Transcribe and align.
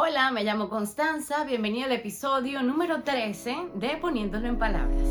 Hola, 0.00 0.30
me 0.30 0.44
llamo 0.44 0.68
Constanza, 0.68 1.42
bienvenido 1.42 1.86
al 1.86 1.90
episodio 1.90 2.62
número 2.62 3.02
13 3.02 3.70
de 3.74 3.96
Poniéndolo 3.96 4.46
en 4.46 4.56
Palabras. 4.56 5.02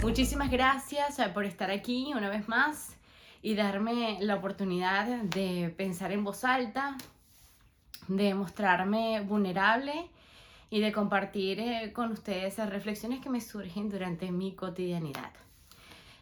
Muchísimas 0.00 0.50
gracias 0.50 1.20
por 1.34 1.44
estar 1.44 1.70
aquí 1.70 2.14
una 2.14 2.30
vez 2.30 2.48
más 2.48 2.97
y 3.42 3.54
darme 3.54 4.18
la 4.20 4.36
oportunidad 4.36 5.06
de 5.22 5.72
pensar 5.76 6.12
en 6.12 6.24
voz 6.24 6.44
alta, 6.44 6.96
de 8.08 8.34
mostrarme 8.34 9.20
vulnerable 9.20 10.10
y 10.70 10.80
de 10.80 10.92
compartir 10.92 11.60
eh, 11.60 11.92
con 11.92 12.12
ustedes 12.12 12.54
esas 12.54 12.70
reflexiones 12.70 13.20
que 13.20 13.30
me 13.30 13.40
surgen 13.40 13.88
durante 13.88 14.30
mi 14.30 14.54
cotidianidad. 14.54 15.32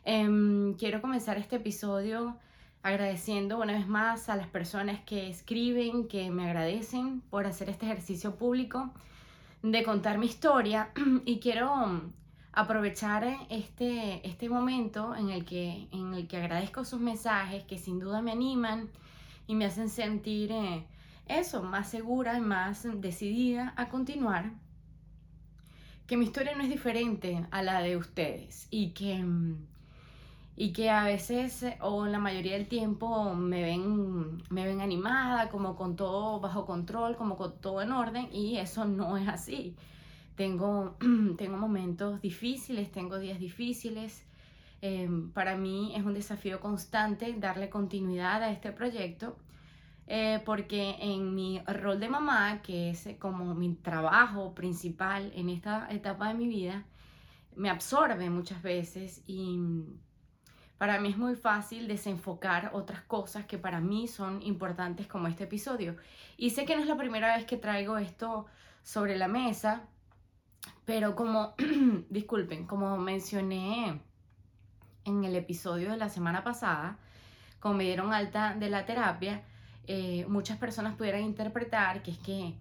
Em, 0.05 0.75
quiero 0.75 1.01
comenzar 1.01 1.37
este 1.37 1.57
episodio 1.57 2.37
agradeciendo 2.83 3.59
una 3.59 3.73
vez 3.73 3.89
más 3.89 4.29
a 4.29 4.37
las 4.37 4.47
personas 4.47 5.01
que 5.01 5.29
escriben, 5.29 6.07
que 6.07 6.31
me 6.31 6.45
agradecen 6.45 7.21
por 7.23 7.47
hacer 7.47 7.69
este 7.69 7.87
ejercicio 7.87 8.37
público 8.37 8.93
de 9.63 9.83
contar 9.83 10.19
mi 10.19 10.27
historia 10.27 10.91
y 11.25 11.41
quiero 11.41 12.03
aprovechar 12.57 13.23
este, 13.51 14.27
este 14.27 14.49
momento 14.49 15.15
en 15.15 15.29
el, 15.29 15.45
que, 15.45 15.89
en 15.93 16.15
el 16.15 16.27
que 16.27 16.39
agradezco 16.39 16.87
sus 16.87 16.99
mensajes 16.99 17.65
que 17.65 17.79
sin 17.79 18.01
duda 18.01 18.23
me 18.23 18.33
animan 18.33 18.89
y 19.47 19.55
me 19.55 19.67
hacen 19.67 19.91
sentir 19.91 20.51
eh, 20.53 20.87
eso, 21.29 21.63
más 21.63 21.91
segura 21.91 22.39
y 22.39 22.41
más 22.41 22.89
decidida 23.03 23.75
a 23.77 23.91
continuar. 23.91 24.53
Que 26.07 26.17
mi 26.17 26.25
historia 26.25 26.57
no 26.57 26.63
es 26.63 26.71
diferente 26.71 27.47
a 27.51 27.63
la 27.63 27.83
de 27.83 27.99
ustedes 27.99 28.69
y 28.71 28.93
que, 28.93 29.23
y 30.57 30.73
que 30.73 30.89
a 30.89 31.05
veces 31.05 31.63
o 31.81 32.07
la 32.07 32.19
mayoría 32.19 32.55
del 32.55 32.69
tiempo 32.69 33.35
me 33.35 33.65
ven, 33.65 34.43
me 34.49 34.65
ven 34.65 34.81
animada, 34.81 35.51
como 35.51 35.77
con 35.77 35.95
todo 35.95 36.41
bajo 36.41 36.65
control, 36.65 37.17
como 37.17 37.37
con 37.37 37.61
todo 37.61 37.83
en 37.83 37.93
orden 37.93 38.31
y 38.33 38.57
eso 38.57 38.87
no 38.87 39.19
es 39.19 39.29
así 39.29 39.77
tengo, 40.37 40.97
tengo 41.39 41.57
momentos 41.57 42.21
difíciles, 42.21 42.93
tengo 42.93 43.19
días 43.19 43.41
difíciles. 43.41 44.25
Em, 44.83 45.33
para 45.33 45.57
mí 45.57 45.95
es 45.97 46.05
un 46.05 46.15
desafío 46.15 46.61
constante 46.61 47.35
darle 47.39 47.71
continuidad 47.71 48.43
a 48.43 48.51
este 48.51 48.73
proyecto 48.73 49.39
eh, 50.07 50.41
porque 50.45 50.97
en 51.01 51.35
mi 51.35 51.61
rol 51.67 51.99
de 51.99 52.09
mamá, 52.09 52.63
que 52.63 52.91
es 52.91 53.09
como 53.19 53.55
mi 53.55 53.75
trabajo 53.75 54.55
principal 54.55 55.33
en 55.35 55.49
esta 55.49 55.89
etapa 55.91 56.29
de 56.29 56.35
mi 56.35 56.47
vida, 56.47 56.85
me 57.57 57.71
absorbe 57.71 58.31
muchas 58.31 58.63
veces 58.63 59.23
y 59.27 59.59
para 60.79 61.01
mí 61.01 61.09
es 61.09 61.19
muy 61.19 61.35
fácil 61.35 61.89
desenfocar 61.89 62.71
otras 62.75 63.03
cosas 63.03 63.47
que 63.47 63.59
para 63.59 63.81
mí 63.81 64.07
son 64.07 64.43
importantes 64.43 65.07
como 65.09 65.27
este 65.27 65.45
episodio. 65.45 65.97
Y 66.37 66.51
sé 66.51 66.67
que 66.67 66.77
no 66.77 66.83
es 66.83 66.89
la 66.89 66.97
primera 66.97 67.37
vez 67.37 67.47
que 67.47 67.57
traigo 67.57 67.99
esto 67.99 68.47
sobre 68.83 69.17
la 69.17 69.27
mesa, 69.27 69.89
pero 70.85 71.15
como, 71.17 71.55
disculpen, 72.11 72.67
como 72.67 72.97
mencioné 72.97 74.01
en 75.05 75.25
el 75.25 75.37
episodio 75.37 75.91
de 75.91 75.97
la 75.97 76.09
semana 76.09 76.45
pasada, 76.45 76.99
como 77.61 77.77
me 77.77 77.85
dieron 77.85 78.13
alta 78.13 78.55
de 78.55 78.71
la 78.71 78.87
terapia, 78.87 79.43
eh, 79.87 80.27
muchas 80.29 80.59
personas 80.59 80.97
pudieran 80.97 81.23
interpretar 81.23 82.03
que 82.03 82.11
es 82.11 82.19
que, 82.19 82.55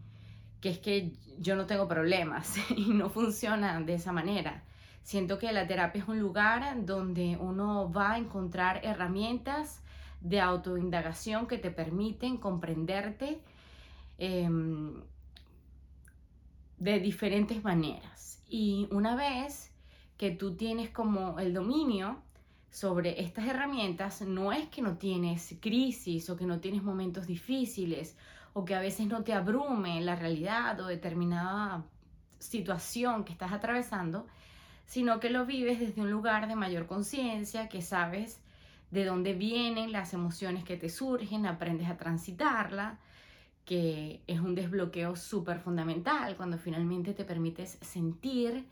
que 0.62 0.70
es 0.70 0.80
que 0.80 1.12
yo 1.40 1.56
no 1.56 1.66
tengo 1.66 1.88
problemas 1.88 2.56
y 2.76 2.90
no 2.90 3.10
funciona 3.10 3.80
de 3.82 3.96
esa 3.96 4.12
manera. 4.12 4.64
Siento 5.04 5.38
que 5.38 5.52
la 5.52 5.68
terapia 5.68 6.02
es 6.02 6.08
un 6.08 6.20
lugar 6.20 6.86
donde 6.86 7.38
uno 7.40 7.92
va 7.92 8.14
a 8.14 8.18
encontrar 8.18 8.82
herramientas 8.84 9.84
de 10.22 10.42
autoindagación 10.42 11.46
que 11.46 11.60
te 11.60 11.70
permiten 11.70 12.38
comprenderte 12.38 13.40
em, 14.18 15.04
de 16.78 17.00
diferentes 17.00 17.64
maneras. 17.64 18.44
Y 18.48 18.88
una 18.92 19.16
vez 19.16 19.72
que 20.18 20.32
tú 20.32 20.56
tienes 20.56 20.90
como 20.90 21.40
el 21.40 21.54
dominio 21.54 22.22
sobre 22.70 23.22
estas 23.22 23.48
herramientas, 23.48 24.22
no 24.22 24.52
es 24.52 24.68
que 24.68 24.82
no 24.82 24.98
tienes 24.98 25.56
crisis 25.62 26.30
o 26.30 26.36
que 26.36 26.46
no 26.46 26.60
tienes 26.60 26.84
momentos 26.84 27.28
difíciles 27.28 28.18
o 28.54 28.66
que 28.66 28.76
a 28.76 28.80
veces 28.80 29.08
no 29.08 29.24
te 29.24 29.34
abrume 29.34 30.02
la 30.02 30.16
realidad 30.16 30.80
o 30.80 30.88
determinada 30.88 31.86
situación 32.40 33.24
que 33.24 33.34
estás 33.34 33.52
atravesando, 33.52 34.28
sino 34.86 35.20
que 35.20 35.30
lo 35.30 35.46
vives 35.46 35.80
desde 35.80 36.02
un 36.02 36.12
lugar 36.12 36.48
de 36.48 36.56
mayor 36.56 36.86
conciencia, 36.86 37.68
que 37.70 37.82
sabes 37.82 38.42
de 38.92 39.04
dónde 39.04 39.34
vienen 39.34 39.92
las 39.92 40.14
emociones 40.14 40.64
que 40.64 40.78
te 40.78 40.90
surgen, 40.90 41.46
aprendes 41.46 41.90
a 41.90 41.98
transitarla, 41.98 43.00
que 43.66 44.22
es 44.28 44.40
un 44.40 44.56
desbloqueo 44.56 45.16
súper 45.16 45.60
fundamental 45.60 46.38
cuando 46.38 46.58
finalmente 46.58 47.14
te 47.14 47.26
permites 47.26 47.78
sentir, 47.82 48.66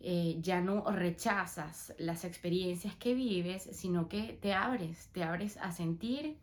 eh, 0.00 0.36
ya 0.40 0.60
no 0.60 0.84
rechazas 0.90 1.94
las 1.98 2.24
experiencias 2.24 2.94
que 2.96 3.14
vives, 3.14 3.62
sino 3.72 4.08
que 4.08 4.38
te 4.40 4.52
abres, 4.52 5.08
te 5.12 5.24
abres 5.24 5.56
a 5.56 5.72
sentir 5.72 6.36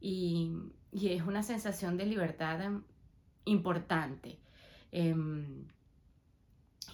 y, 0.00 0.52
es 0.92 1.22
una 1.22 1.42
sensación 1.42 1.96
de 1.96 2.06
libertad 2.06 2.70
importante. 3.44 4.38
Em, 4.90 5.64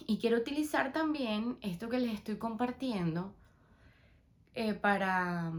y 0.07 0.17
quiero 0.17 0.37
utilizar 0.37 0.93
también 0.93 1.57
esto 1.61 1.89
que 1.89 1.99
les 1.99 2.13
estoy 2.13 2.37
compartiendo 2.37 3.33
eh, 4.55 4.73
para, 4.73 5.51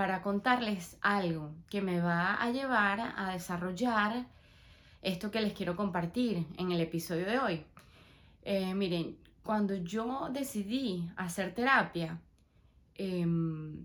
para 0.00 0.22
contarles 0.22 0.96
algo 1.02 1.52
que 1.68 1.82
me 1.82 2.00
va 2.00 2.42
a 2.42 2.50
llevar 2.50 3.12
a 3.18 3.32
desarrollar 3.32 4.24
esto 5.02 5.30
que 5.30 5.42
les 5.42 5.52
quiero 5.52 5.76
compartir 5.76 6.46
en 6.56 6.72
el 6.72 6.80
episodio 6.80 7.26
de 7.26 7.38
hoy. 7.38 7.64
Eh, 8.40 8.72
miren, 8.74 9.18
cuando 9.42 9.74
yo 9.74 10.30
decidí 10.32 11.06
hacer 11.16 11.52
terapia, 11.52 12.18
em, 12.94 13.84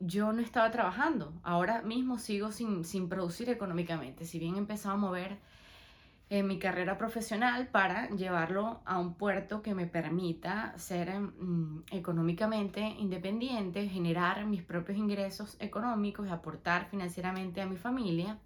yo 0.00 0.32
no 0.32 0.40
estaba 0.40 0.72
trabajando. 0.72 1.32
Ahora 1.44 1.82
mismo 1.82 2.18
sigo 2.18 2.50
sin, 2.50 2.84
sin 2.84 3.08
producir 3.08 3.48
económicamente. 3.48 4.24
Si 4.24 4.40
bien 4.40 4.56
he 4.56 4.58
empezado 4.58 4.96
a 4.96 4.98
mover 4.98 5.38
en 6.30 6.46
mi 6.46 6.58
carrera 6.58 6.98
profesional 6.98 7.68
para 7.68 8.10
llevarlo 8.10 8.82
a 8.84 8.98
un 8.98 9.14
puerto 9.14 9.62
que 9.62 9.74
me 9.74 9.86
permita 9.86 10.74
ser 10.76 11.18
mm, 11.18 11.84
económicamente 11.90 12.80
independiente, 12.80 13.88
generar 13.88 14.44
mis 14.44 14.62
propios 14.62 14.98
ingresos 14.98 15.56
económicos 15.58 16.28
y 16.28 16.30
aportar 16.30 16.88
financieramente 16.90 17.62
a 17.62 17.66
mi 17.66 17.76
familia. 17.76 18.38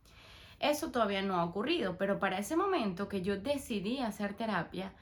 Eso 0.61 0.93
todavía 0.93 1.23
no 1.23 1.35
ha 1.35 1.45
ocurrido, 1.45 1.97
pero 1.99 2.21
para 2.21 2.39
ese 2.39 2.57
momento 2.57 3.09
que 3.09 3.21
yo 3.21 3.37
decidí 3.37 3.99
hacer 3.99 4.35
terapia, 4.35 4.93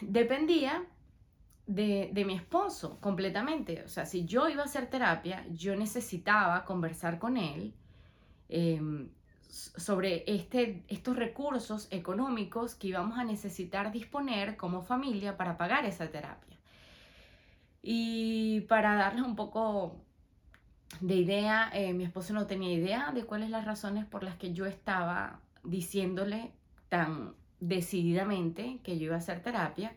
dependía 0.00 0.82
de, 1.68 2.10
de, 2.12 2.24
mi 2.24 2.34
esposo 2.34 2.98
completamente. 3.00 3.84
O 3.84 3.88
sea, 3.88 4.06
si 4.06 4.24
yo 4.24 4.48
iba 4.48 4.62
a 4.62 4.64
hacer 4.64 4.88
terapia, 4.88 5.46
yo 5.52 5.76
necesitaba 5.76 6.64
conversar 6.64 7.20
con 7.20 7.36
él. 7.36 7.74
Em, 8.48 9.08
sobre 9.50 10.24
este, 10.26 10.84
estos 10.88 11.16
recursos 11.16 11.88
económicos 11.90 12.74
que 12.74 12.88
íbamos 12.88 13.18
a 13.18 13.24
necesitar 13.24 13.92
disponer 13.92 14.56
como 14.56 14.82
familia 14.82 15.36
para 15.36 15.56
pagar 15.56 15.84
esa 15.84 16.08
terapia. 16.10 16.56
Y 17.82 18.62
para 18.62 18.94
darles 18.94 19.24
un 19.24 19.36
poco 19.36 19.96
de 21.00 21.14
idea, 21.14 21.70
eh, 21.72 21.92
mi 21.92 22.04
esposo 22.04 22.32
no 22.32 22.46
tenía 22.46 22.72
idea 22.72 23.12
de 23.12 23.24
cuáles 23.24 23.50
las 23.50 23.64
razones 23.64 24.04
por 24.04 24.22
las 24.22 24.36
que 24.36 24.52
yo 24.52 24.66
estaba 24.66 25.40
diciéndole 25.64 26.52
tan 26.88 27.34
decididamente 27.60 28.80
que 28.82 28.98
yo 28.98 29.06
iba 29.06 29.14
a 29.16 29.18
hacer 29.18 29.42
terapia 29.42 29.94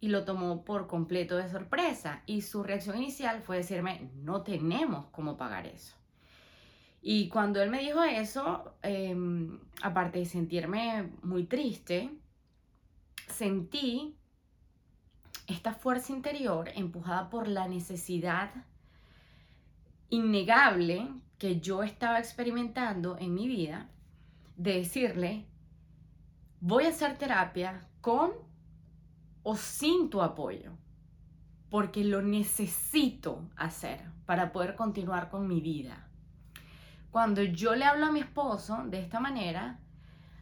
y 0.00 0.08
lo 0.08 0.24
tomó 0.24 0.64
por 0.64 0.86
completo 0.86 1.36
de 1.36 1.48
sorpresa 1.48 2.22
y 2.26 2.42
su 2.42 2.62
reacción 2.62 2.98
inicial 2.98 3.42
fue 3.42 3.56
decirme, 3.56 4.10
no 4.22 4.42
tenemos 4.42 5.06
cómo 5.06 5.36
pagar 5.36 5.66
eso. 5.66 5.97
Y 7.00 7.28
cuando 7.28 7.62
él 7.62 7.70
me 7.70 7.80
dijo 7.80 8.02
eso, 8.02 8.74
em, 8.82 9.60
aparte 9.82 10.18
de 10.18 10.26
sentirme 10.26 11.10
muy 11.22 11.44
triste, 11.44 12.10
sentí 13.28 14.16
esta 15.46 15.72
fuerza 15.72 16.12
interior 16.12 16.70
empujada 16.74 17.30
por 17.30 17.48
la 17.48 17.68
necesidad 17.68 18.50
innegable 20.10 21.08
que 21.38 21.60
yo 21.60 21.82
estaba 21.82 22.18
experimentando 22.18 23.16
en 23.18 23.34
mi 23.34 23.46
vida 23.46 23.88
de 24.56 24.74
decirle, 24.74 25.46
voy 26.60 26.84
a 26.84 26.88
hacer 26.88 27.16
terapia 27.16 27.86
con 28.00 28.32
o 29.42 29.56
sin 29.56 30.10
tu 30.10 30.20
apoyo, 30.20 30.72
porque 31.70 32.04
lo 32.04 32.22
necesito 32.22 33.48
hacer, 33.56 34.02
para 34.26 34.52
poder 34.52 34.74
continuar 34.74 35.30
con 35.30 35.46
mi 35.46 35.60
vida. 35.60 36.07
Cuando 37.10 37.42
yo 37.42 37.74
le 37.74 37.84
hablo 37.84 38.06
a 38.06 38.12
mi 38.12 38.20
esposo 38.20 38.84
de 38.86 39.00
esta 39.00 39.20
manera, 39.20 39.78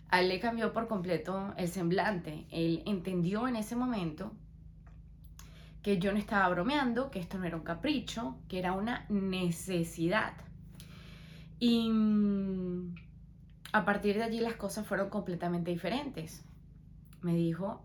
a 0.09 0.21
él 0.21 0.29
le 0.29 0.41
cambió 0.41 0.73
por 0.73 0.89
completo 0.89 1.55
el 1.57 1.69
semblante. 1.69 2.47
Él 2.51 2.83
entendió 2.87 3.49
en 3.49 3.57
ese 3.57 3.77
momento 3.77 4.33
que 5.83 5.99
yo 5.99 6.13
no 6.13 6.19
estaba 6.19 6.49
bromeando, 6.49 7.11
que 7.11 7.21
esto 7.21 7.39
no 7.39 7.45
era 7.45 7.57
un 7.57 7.63
capricho, 7.63 8.37
que 8.49 8.59
era 8.59 8.73
una 8.73 9.07
necesidad. 9.09 10.33
Y 11.61 11.89
mm, 11.89 12.95
a 13.73 13.85
partir 13.85 14.17
de 14.17 14.25
allí 14.25 14.41
las 14.41 14.57
cosas 14.57 14.87
fueron 14.87 15.11
completamente 15.11 15.71
diferentes. 15.71 16.45
Me 17.23 17.35
dijo, 17.35 17.85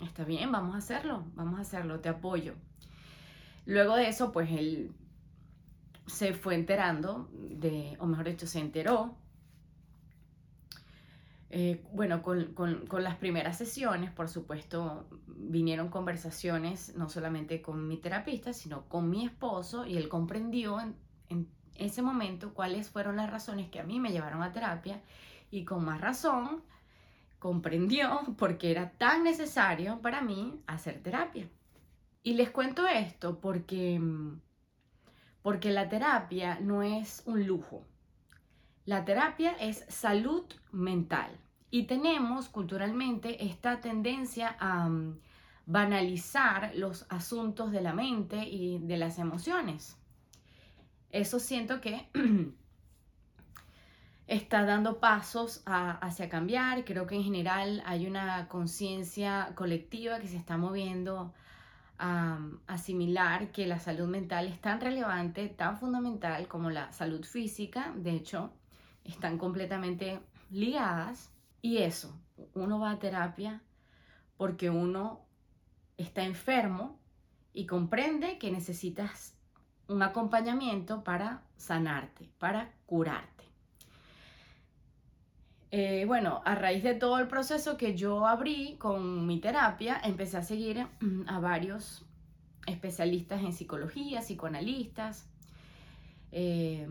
está 0.00 0.24
bien, 0.24 0.50
vamos 0.50 0.74
a 0.74 0.78
hacerlo, 0.78 1.26
vamos 1.34 1.58
a 1.58 1.62
hacerlo, 1.62 2.00
te 2.00 2.08
apoyo. 2.08 2.54
Luego 3.66 3.96
de 3.96 4.08
eso, 4.08 4.32
pues 4.32 4.50
él 4.50 4.92
se 6.12 6.34
fue 6.34 6.54
enterando 6.54 7.28
de, 7.32 7.96
o 7.98 8.06
mejor 8.06 8.28
dicho, 8.28 8.46
se 8.46 8.60
enteró 8.60 9.16
eh, 11.54 11.84
bueno, 11.92 12.22
con, 12.22 12.56
las 13.04 13.16
primeras 13.16 13.58
sesiones, 13.58 14.10
por 14.10 14.30
supuesto, 14.30 15.06
vinieron 15.26 15.90
conversaciones 15.90 16.96
no 16.96 17.10
solamente 17.10 17.60
con 17.60 17.86
mi 17.86 17.98
terapista, 17.98 18.54
sino 18.54 18.88
con 18.88 19.10
mi 19.10 19.26
esposo 19.26 19.84
y 19.86 19.98
él 19.98 20.08
comprendió 20.08 20.80
en, 20.80 20.96
en, 21.28 21.48
ese 21.74 22.00
momento 22.00 22.54
cuáles 22.54 22.88
fueron 22.88 23.16
las 23.16 23.30
razones 23.30 23.68
que 23.68 23.80
a 23.80 23.84
mí 23.84 24.00
me 24.00 24.12
llevaron 24.12 24.42
a 24.42 24.52
terapia 24.52 25.02
y 25.50 25.66
con 25.66 25.84
más 25.84 26.00
razón 26.00 26.62
comprendió 27.38 28.20
por 28.38 28.56
qué 28.56 28.70
era 28.70 28.92
tan 28.92 29.22
necesario 29.22 30.00
para 30.00 30.22
mí 30.22 30.58
hacer 30.66 31.02
terapia. 31.02 31.50
Y 32.22 32.32
les 32.32 32.48
cuento 32.48 32.86
esto 32.86 33.40
porque, 33.40 34.00
porque 35.42 35.70
la 35.70 35.88
terapia 35.88 36.58
no 36.60 36.82
es 36.82 37.22
un 37.26 37.46
lujo. 37.46 37.84
La 38.84 39.04
terapia 39.04 39.52
es 39.52 39.84
salud 39.88 40.44
mental 40.72 41.30
y 41.70 41.84
tenemos 41.84 42.48
culturalmente 42.48 43.44
esta 43.44 43.80
tendencia 43.80 44.56
a 44.58 44.88
mm, 44.88 45.20
banalizar 45.66 46.72
los 46.74 47.06
asuntos 47.08 47.70
de 47.72 47.80
la 47.80 47.92
mente 47.92 48.44
y 48.48 48.78
de 48.78 48.96
las 48.96 49.18
emociones. 49.18 49.96
Eso 51.10 51.38
siento 51.38 51.80
que 51.80 52.08
está 54.26 54.64
dando 54.64 54.98
pasos 54.98 55.62
hacia 55.66 56.28
cambiar. 56.28 56.84
Creo 56.84 57.06
que 57.06 57.16
en 57.16 57.24
general 57.24 57.82
hay 57.86 58.06
una 58.06 58.48
conciencia 58.48 59.52
colectiva 59.54 60.18
que 60.18 60.28
se 60.28 60.36
está 60.36 60.56
moviendo 60.56 61.34
asimilar 62.66 63.52
que 63.52 63.66
la 63.66 63.78
salud 63.78 64.08
mental 64.08 64.48
es 64.48 64.60
tan 64.60 64.80
relevante, 64.80 65.48
tan 65.48 65.78
fundamental 65.78 66.48
como 66.48 66.70
la 66.70 66.92
salud 66.92 67.24
física. 67.24 67.92
De 67.96 68.10
hecho, 68.10 68.52
están 69.04 69.38
completamente 69.38 70.20
ligadas. 70.50 71.32
Y 71.60 71.78
eso, 71.78 72.18
uno 72.54 72.80
va 72.80 72.90
a 72.90 72.98
terapia 72.98 73.62
porque 74.36 74.68
uno 74.68 75.24
está 75.96 76.24
enfermo 76.24 76.98
y 77.52 77.66
comprende 77.66 78.38
que 78.38 78.50
necesitas 78.50 79.36
un 79.86 80.02
acompañamiento 80.02 81.04
para 81.04 81.42
sanarte, 81.56 82.30
para 82.38 82.72
curarte. 82.86 83.31
Eh, 85.74 86.04
bueno, 86.06 86.42
a 86.44 86.54
raíz 86.54 86.82
de 86.82 86.94
todo 86.94 87.18
el 87.18 87.28
proceso 87.28 87.78
que 87.78 87.96
yo 87.96 88.26
abrí 88.26 88.76
con 88.78 89.26
mi 89.26 89.40
terapia, 89.40 89.98
empecé 90.04 90.36
a 90.36 90.42
seguir 90.42 90.86
mm, 91.00 91.22
a 91.26 91.40
varios 91.40 92.04
especialistas 92.66 93.42
en 93.42 93.54
psicología, 93.54 94.20
psicoanalistas, 94.20 95.30
eh, 96.30 96.86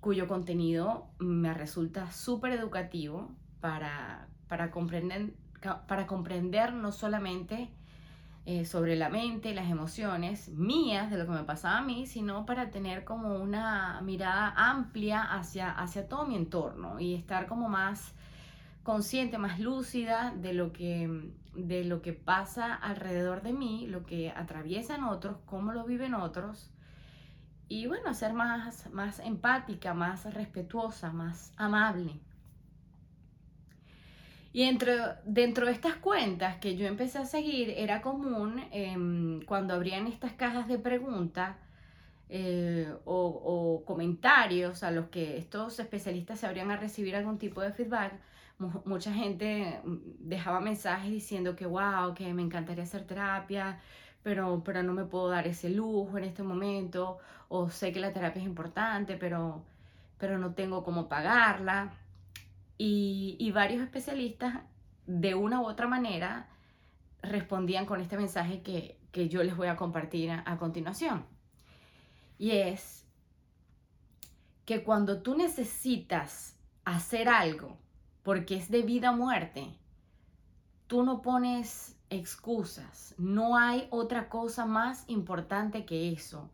cuyo 0.00 0.26
contenido 0.28 1.10
me 1.18 1.52
resulta 1.52 2.10
súper 2.10 2.52
educativo 2.52 3.30
para, 3.60 4.28
para, 4.48 4.70
comprender, 4.70 5.34
para 5.86 6.06
comprender 6.06 6.72
no 6.72 6.90
solamente 6.90 7.68
eh, 8.46 8.64
sobre 8.64 8.96
la 8.96 9.10
mente, 9.10 9.52
las 9.52 9.70
emociones 9.70 10.48
mías, 10.48 11.10
de 11.10 11.18
lo 11.18 11.26
que 11.26 11.32
me 11.32 11.44
pasaba 11.44 11.78
a 11.78 11.82
mí, 11.82 12.06
sino 12.06 12.46
para 12.46 12.70
tener 12.70 13.04
como 13.04 13.36
una 13.36 14.00
mirada 14.00 14.54
amplia 14.56 15.20
hacia, 15.22 15.70
hacia 15.70 16.08
todo 16.08 16.24
mi 16.24 16.34
entorno 16.34 16.98
y 16.98 17.14
estar 17.14 17.46
como 17.46 17.68
más 17.68 18.14
consciente, 18.82 19.38
más 19.38 19.58
lúcida 19.60 20.34
de 20.36 20.54
lo 20.54 20.72
que 20.72 21.32
de 21.54 21.84
lo 21.84 22.00
que 22.00 22.14
pasa 22.14 22.74
alrededor 22.74 23.42
de 23.42 23.52
mí, 23.52 23.86
lo 23.86 24.06
que 24.06 24.30
atraviesan 24.30 25.04
otros, 25.04 25.36
cómo 25.44 25.72
lo 25.72 25.84
viven 25.84 26.14
otros. 26.14 26.70
Y 27.68 27.86
bueno, 27.86 28.14
ser 28.14 28.32
más, 28.32 28.90
más 28.92 29.18
empática, 29.20 29.94
más 29.94 30.32
respetuosa, 30.32 31.12
más 31.12 31.52
amable. 31.56 32.20
Y 34.54 34.66
dentro, 34.66 35.64
de 35.66 35.72
estas 35.72 35.96
cuentas 35.96 36.56
que 36.56 36.76
yo 36.76 36.86
empecé 36.86 37.18
a 37.18 37.24
seguir, 37.24 37.70
era 37.70 38.02
común 38.02 38.62
em, 38.70 39.40
cuando 39.46 39.72
abrían 39.72 40.06
estas 40.06 40.34
cajas 40.34 40.68
de 40.68 40.78
preguntas 40.78 41.56
eh, 42.28 42.92
o, 43.04 43.82
comentarios 43.86 44.82
a 44.82 44.90
los 44.90 45.08
que 45.08 45.38
estos 45.38 45.78
especialistas 45.80 46.40
se 46.40 46.46
habrían 46.46 46.70
a 46.70 46.76
recibir 46.76 47.16
algún 47.16 47.38
tipo 47.38 47.62
de 47.62 47.72
feedback, 47.72 48.12
mucha 48.84 49.12
gente 49.12 49.80
dejaba 49.84 50.60
mensajes 50.60 51.10
diciendo 51.10 51.56
que 51.56 51.66
wow, 51.66 52.14
que 52.14 52.32
me 52.34 52.42
encantaría 52.42 52.84
hacer 52.84 53.06
terapia, 53.06 53.80
pero, 54.22 54.62
pero 54.64 54.82
no 54.82 54.92
me 54.92 55.04
puedo 55.04 55.28
dar 55.28 55.46
ese 55.46 55.70
lujo 55.70 56.18
en 56.18 56.24
este 56.24 56.42
momento, 56.42 57.18
o 57.48 57.68
sé 57.68 57.92
que 57.92 58.00
la 58.00 58.12
terapia 58.12 58.40
es 58.40 58.46
importante, 58.46 59.16
pero, 59.16 59.64
pero 60.18 60.38
no 60.38 60.54
tengo 60.54 60.84
cómo 60.84 61.08
pagarla. 61.08 61.92
Y, 62.78 63.50
varios 63.52 63.82
especialistas, 63.82 64.62
de 65.06 65.34
una 65.34 65.60
u 65.60 65.66
otra 65.66 65.86
manera, 65.86 66.48
respondían 67.22 67.86
con 67.86 68.00
este 68.00 68.16
mensaje 68.16 68.62
que, 68.62 68.98
yo 69.28 69.42
les 69.44 69.56
voy 69.56 69.68
a 69.68 69.76
compartir 69.76 70.30
a, 70.30 70.56
continuación. 70.58 71.24
Y 72.38 72.52
es 72.52 73.06
que 74.64 74.82
cuando 74.82 75.22
tú 75.22 75.36
necesitas 75.36 76.56
hacer 76.84 77.28
algo 77.28 77.78
porque 78.22 78.56
es 78.56 78.70
de 78.70 78.82
vida 78.82 79.10
o 79.10 79.16
muerte, 79.16 79.74
tú 80.86 81.02
no 81.02 81.22
pones 81.22 81.96
excusas. 82.10 83.14
No 83.18 83.56
hay 83.56 83.86
otra 83.90 84.28
cosa 84.28 84.66
más 84.66 85.04
importante 85.08 85.84
que 85.84 86.12
eso 86.12 86.50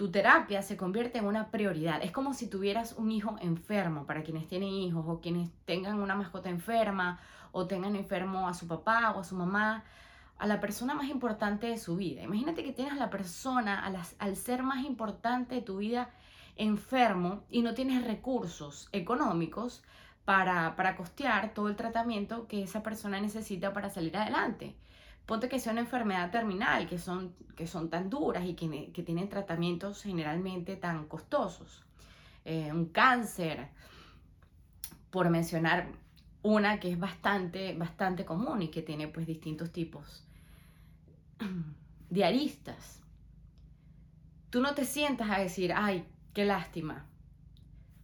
tu 0.00 0.10
terapia 0.10 0.62
se 0.62 0.78
convierte 0.78 1.18
en 1.18 1.26
una 1.26 1.50
prioridad. 1.50 2.02
Es 2.02 2.10
como 2.10 2.32
si 2.32 2.46
tuvieras 2.46 2.94
un 2.94 3.10
hijo 3.10 3.36
enfermo, 3.42 4.06
para 4.06 4.22
quienes 4.22 4.48
tienen 4.48 4.70
hijos 4.70 5.04
o 5.06 5.20
quienes 5.20 5.50
tengan 5.66 6.00
una 6.00 6.14
mascota 6.14 6.48
enferma 6.48 7.20
o 7.52 7.66
tengan 7.66 7.94
enfermo 7.94 8.48
a 8.48 8.54
su 8.54 8.66
papá 8.66 9.12
o 9.14 9.20
a 9.20 9.24
su 9.24 9.34
mamá, 9.34 9.84
a 10.38 10.46
la 10.46 10.58
persona 10.58 10.94
más 10.94 11.10
importante 11.10 11.66
de 11.66 11.76
su 11.76 11.96
vida. 11.96 12.22
Imagínate 12.22 12.64
que 12.64 12.72
tienes 12.72 12.96
la 12.96 13.10
persona, 13.10 13.84
al 14.18 14.36
ser 14.36 14.62
más 14.62 14.86
importante 14.86 15.56
de 15.56 15.60
tu 15.60 15.76
vida, 15.76 16.08
enfermo 16.56 17.42
y 17.50 17.60
no 17.60 17.74
tienes 17.74 18.02
recursos 18.02 18.88
económicos 18.92 19.82
para, 20.24 20.76
para 20.76 20.96
costear 20.96 21.54
todo 21.54 21.68
el 21.68 21.76
tratamiento 21.76 22.46
que 22.46 22.62
esa 22.62 22.82
persona 22.82 23.20
necesita 23.20 23.72
para 23.72 23.90
salir 23.90 24.16
adelante. 24.16 24.76
Ponte 25.26 25.48
que 25.48 25.58
sea 25.58 25.72
una 25.72 25.82
enfermedad 25.82 26.30
terminal, 26.30 26.88
que 26.88 26.98
son, 26.98 27.34
que 27.56 27.66
son 27.66 27.88
tan 27.90 28.10
duras 28.10 28.44
y 28.44 28.54
que, 28.54 28.90
que 28.92 29.02
tienen 29.02 29.28
tratamientos 29.28 30.02
generalmente 30.02 30.76
tan 30.76 31.06
costosos. 31.06 31.84
Eh, 32.44 32.72
un 32.72 32.86
cáncer, 32.86 33.68
por 35.10 35.28
mencionar 35.28 35.88
una 36.42 36.80
que 36.80 36.90
es 36.90 36.98
bastante, 36.98 37.74
bastante 37.74 38.24
común 38.24 38.62
y 38.62 38.68
que 38.68 38.82
tiene 38.82 39.08
pues 39.08 39.26
distintos 39.26 39.72
tipos 39.72 40.24
de 42.10 42.24
aristas. 42.24 43.00
Tú 44.50 44.60
no 44.60 44.74
te 44.74 44.84
sientas 44.84 45.30
a 45.30 45.38
decir, 45.38 45.72
ay, 45.74 46.06
qué 46.32 46.44
lástima. 46.44 47.06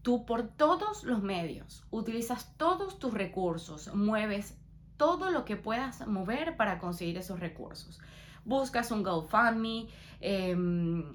Tú 0.06 0.24
por 0.24 0.46
todos 0.46 1.02
los 1.02 1.20
medios 1.20 1.82
utilizas 1.90 2.54
todos 2.56 3.00
tus 3.00 3.12
recursos, 3.12 3.92
mueves 3.92 4.56
todo 4.96 5.32
lo 5.32 5.44
que 5.44 5.56
puedas 5.56 6.06
mover 6.06 6.56
para 6.56 6.78
conseguir 6.78 7.18
esos 7.18 7.40
recursos. 7.40 7.98
Buscas 8.44 8.92
un 8.92 9.02
GoFundMe, 9.02 9.88
em, 10.20 11.12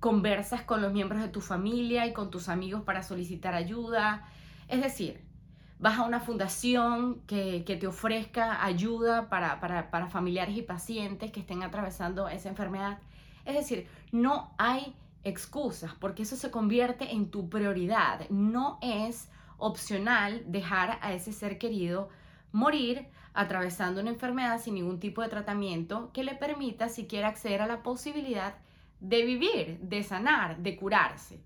conversas 0.00 0.62
con 0.62 0.82
los 0.82 0.92
miembros 0.92 1.22
de 1.22 1.28
tu 1.28 1.40
familia 1.40 2.04
y 2.04 2.12
con 2.12 2.32
tus 2.32 2.48
amigos 2.48 2.82
para 2.82 3.04
solicitar 3.04 3.54
ayuda. 3.54 4.28
Es 4.66 4.82
decir, 4.82 5.20
vas 5.78 6.00
a 6.00 6.02
una 6.02 6.18
fundación 6.18 7.20
que, 7.28 7.60
te 7.64 7.86
ofrezca 7.86 8.64
ayuda 8.64 9.28
para, 9.28 9.60
para 9.60 10.08
familiares 10.08 10.56
y 10.56 10.62
pacientes 10.62 11.30
que 11.30 11.38
estén 11.38 11.62
atravesando 11.62 12.28
esa 12.28 12.48
enfermedad. 12.48 12.98
Es 13.44 13.54
decir, 13.54 13.86
no 14.10 14.52
hay 14.58 14.96
excusas 15.24 15.94
porque 15.94 16.22
eso 16.22 16.36
se 16.36 16.50
convierte 16.50 17.12
en 17.12 17.30
tu 17.30 17.48
prioridad. 17.48 18.28
No 18.30 18.78
es 18.82 19.30
opcional 19.58 20.42
dejar 20.46 20.98
a 21.00 21.12
ese 21.12 21.32
ser 21.32 21.58
querido 21.58 22.08
morir 22.50 23.08
atravesando 23.34 24.00
una 24.00 24.10
enfermedad 24.10 24.60
sin 24.60 24.74
ningún 24.74 25.00
tipo 25.00 25.22
de 25.22 25.28
tratamiento 25.28 26.10
que 26.12 26.24
le 26.24 26.34
permita 26.34 26.88
siquiera 26.88 27.28
acceder 27.28 27.62
a 27.62 27.66
la 27.66 27.82
posibilidad 27.82 28.54
de 29.00 29.24
vivir, 29.24 29.78
de 29.80 30.02
sanar, 30.02 30.58
de 30.58 30.76
curarse. 30.76 31.40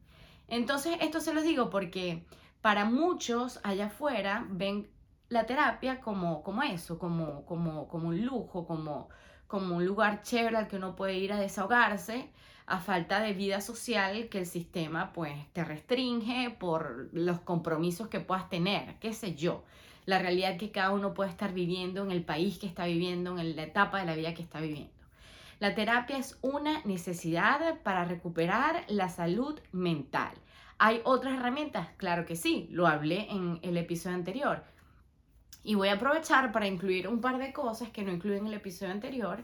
Entonces, 0.48 0.96
esto 1.00 1.20
se 1.20 1.32
los 1.32 1.44
digo 1.44 1.70
porque 1.70 2.24
para 2.60 2.84
muchos 2.84 3.60
allá 3.62 3.86
afuera 3.86 4.46
ven 4.50 4.88
la 5.28 5.46
terapia 5.46 6.00
como, 6.00 6.42
como 6.42 6.62
eso, 6.62 6.98
como, 6.98 7.44
como, 7.46 7.88
como 7.88 8.08
un 8.08 8.24
lujo, 8.24 8.66
como, 8.66 9.08
como 9.46 9.76
un 9.76 9.86
lugar 9.86 10.22
chévere 10.22 10.56
al 10.56 10.68
que 10.68 10.76
uno 10.76 10.96
puede 10.96 11.18
ir 11.18 11.32
a 11.32 11.40
desahogarse 11.40 12.30
a 12.66 12.80
falta 12.80 13.20
de 13.20 13.32
vida 13.32 13.60
social 13.60 14.28
que 14.28 14.38
el 14.38 14.46
sistema 14.46 15.12
pues 15.12 15.32
te 15.52 15.64
restringe 15.64 16.50
por 16.50 17.08
los 17.12 17.40
compromisos 17.40 18.08
que 18.08 18.20
puedas 18.20 18.48
tener, 18.50 18.96
qué 18.98 19.12
sé 19.12 19.34
yo, 19.34 19.62
la 20.04 20.18
realidad 20.18 20.56
que 20.56 20.70
cada 20.70 20.90
uno 20.90 21.14
puede 21.14 21.30
estar 21.30 21.52
viviendo 21.52 22.02
en 22.02 22.10
el 22.10 22.24
país 22.24 22.58
que 22.58 22.66
está 22.66 22.86
viviendo, 22.86 23.38
en 23.38 23.56
la 23.56 23.62
etapa 23.62 24.00
de 24.00 24.06
la 24.06 24.16
vida 24.16 24.34
que 24.34 24.42
está 24.42 24.60
viviendo. 24.60 24.92
La 25.58 25.74
terapia 25.74 26.18
es 26.18 26.38
una 26.42 26.82
necesidad 26.84 27.80
para 27.82 28.04
recuperar 28.04 28.84
la 28.88 29.08
salud 29.08 29.58
mental. 29.72 30.34
¿Hay 30.78 31.00
otras 31.04 31.38
herramientas? 31.38 31.88
Claro 31.96 32.26
que 32.26 32.36
sí, 32.36 32.68
lo 32.70 32.86
hablé 32.86 33.30
en 33.30 33.58
el 33.62 33.76
episodio 33.78 34.16
anterior. 34.16 34.62
Y 35.64 35.74
voy 35.74 35.88
a 35.88 35.94
aprovechar 35.94 36.52
para 36.52 36.66
incluir 36.66 37.08
un 37.08 37.20
par 37.20 37.38
de 37.38 37.52
cosas 37.52 37.88
que 37.88 38.02
no 38.02 38.12
incluí 38.12 38.36
en 38.36 38.46
el 38.46 38.54
episodio 38.54 38.92
anterior, 38.92 39.42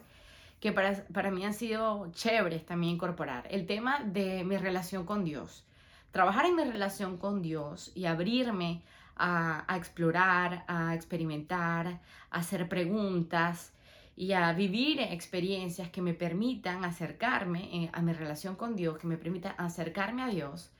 que 0.62 0.70
para, 0.70 1.04
para 1.12 1.32
mí 1.32 1.44
han 1.44 1.54
sido 1.54 2.12
chéveres 2.12 2.64
también 2.64 2.94
incorporar. 2.94 3.48
El 3.50 3.66
tema 3.66 3.98
de 4.04 4.44
mi 4.44 4.56
relación 4.56 5.04
con 5.04 5.24
Dios. 5.24 5.66
Trabajar 6.12 6.46
en 6.46 6.54
mi 6.54 6.62
relación 6.62 7.16
con 7.16 7.42
Dios 7.42 7.90
y 7.96 8.04
abrirme 8.04 8.84
a, 9.16 9.64
explorar, 9.76 10.64
a 10.68 10.94
experimentar, 10.94 11.88
a 12.30 12.38
hacer 12.38 12.68
preguntas, 12.68 13.72
y 14.14 14.34
a 14.34 14.52
vivir 14.52 15.00
experiencias 15.00 15.88
que 15.88 16.02
me 16.02 16.12
permitan 16.12 16.84
acercarme 16.84 17.84
eh, 17.84 17.90
a 17.92 18.02
mi 18.02 18.12
relación 18.12 18.56
con 18.56 18.76
Dios, 18.76 18.98
que 18.98 19.06
me 19.06 19.16
permitan 19.16 19.54
acercarme 19.56 20.22
a 20.22 20.28
Dios, 20.28 20.70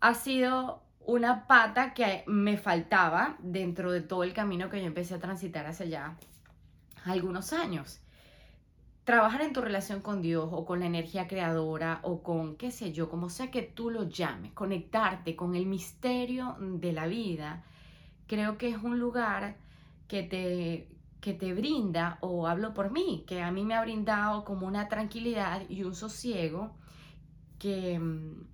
ha 0.00 0.14
sido 0.14 0.80
una 1.00 1.46
pata 1.48 1.92
que 1.92 2.22
me 2.26 2.56
faltaba 2.56 3.36
dentro 3.40 3.90
de 3.90 4.00
todo 4.00 4.22
el 4.22 4.32
camino 4.32 4.70
que 4.70 4.80
yo 4.80 4.86
empecé 4.86 5.16
a 5.16 5.18
transitar 5.18 5.66
hace 5.66 5.88
ya 5.88 6.16
algunos 7.04 7.52
años. 7.52 8.00
Trabajar 9.08 9.40
en 9.40 9.54
tu 9.54 9.62
relación 9.62 10.02
con 10.02 10.20
Dios 10.20 10.50
o 10.52 10.66
con 10.66 10.80
la 10.80 10.86
energía 10.86 11.26
creadora 11.26 12.00
o 12.02 12.22
con, 12.22 12.56
qué 12.56 12.70
sé 12.70 12.92
yo, 12.92 13.08
como 13.08 13.30
sea 13.30 13.50
que 13.50 13.62
tú 13.62 13.88
lo 13.88 14.02
llames, 14.02 14.52
conectarte 14.52 15.34
con 15.34 15.54
el 15.54 15.64
misterio 15.64 16.56
de 16.60 16.92
la 16.92 17.06
vida, 17.06 17.64
creo 18.26 18.58
que 18.58 18.68
es 18.68 18.76
un 18.76 18.98
lugar 18.98 19.56
que 20.08 20.24
te, 20.24 20.90
que 21.22 21.32
te 21.32 21.54
brinda, 21.54 22.18
o 22.20 22.46
hablo 22.46 22.74
por 22.74 22.90
mí, 22.90 23.24
que 23.26 23.40
a 23.40 23.50
mí 23.50 23.64
me 23.64 23.76
ha 23.76 23.80
brindado 23.80 24.44
como 24.44 24.66
una 24.66 24.88
tranquilidad 24.90 25.62
y 25.70 25.84
un 25.84 25.94
sosiego 25.94 26.72
que, 27.58 27.98
mm, 27.98 28.46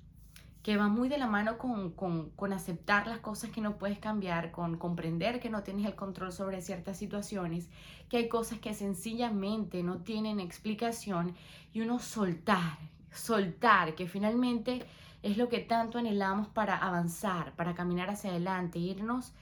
que 0.65 0.79
va 0.79 0.89
muy 0.89 1.11
de 1.11 1.19
la 1.19 1.27
mano 1.27 1.59
con, 1.59 1.91
con, 1.91 2.31
con, 2.31 2.55
aceptar 2.55 3.07
las 3.07 3.19
cosas 3.19 3.51
que 3.51 3.61
no 3.61 3.77
puedes 3.77 3.99
cambiar, 3.99 4.51
con 4.51 4.79
comprender 4.79 5.39
que 5.39 5.51
no 5.51 5.63
tienes 5.63 5.85
el 5.85 5.95
control 5.95 6.33
sobre 6.33 6.63
ciertas 6.63 6.97
situaciones, 6.97 7.69
que 8.09 8.17
hay 8.17 8.29
cosas 8.31 8.61
que 8.61 8.73
sencillamente 8.73 9.83
no 9.83 9.99
tienen 9.99 10.41
explicación 10.41 11.35
y 11.75 11.83
uno 11.83 11.99
soltar, 11.99 12.79
soltar, 13.13 13.95
que 13.95 14.09
finalmente 14.09 14.87
es 15.23 15.37
lo 15.37 15.51
que 15.51 15.59
tanto 15.59 15.99
anhelamos 15.99 16.49
para 16.49 16.79
avanzar, 16.79 17.53
para 17.57 17.75
caminar 17.75 18.09
hacia 18.09 18.31
adelante, 18.31 18.79
irnos 18.79 19.35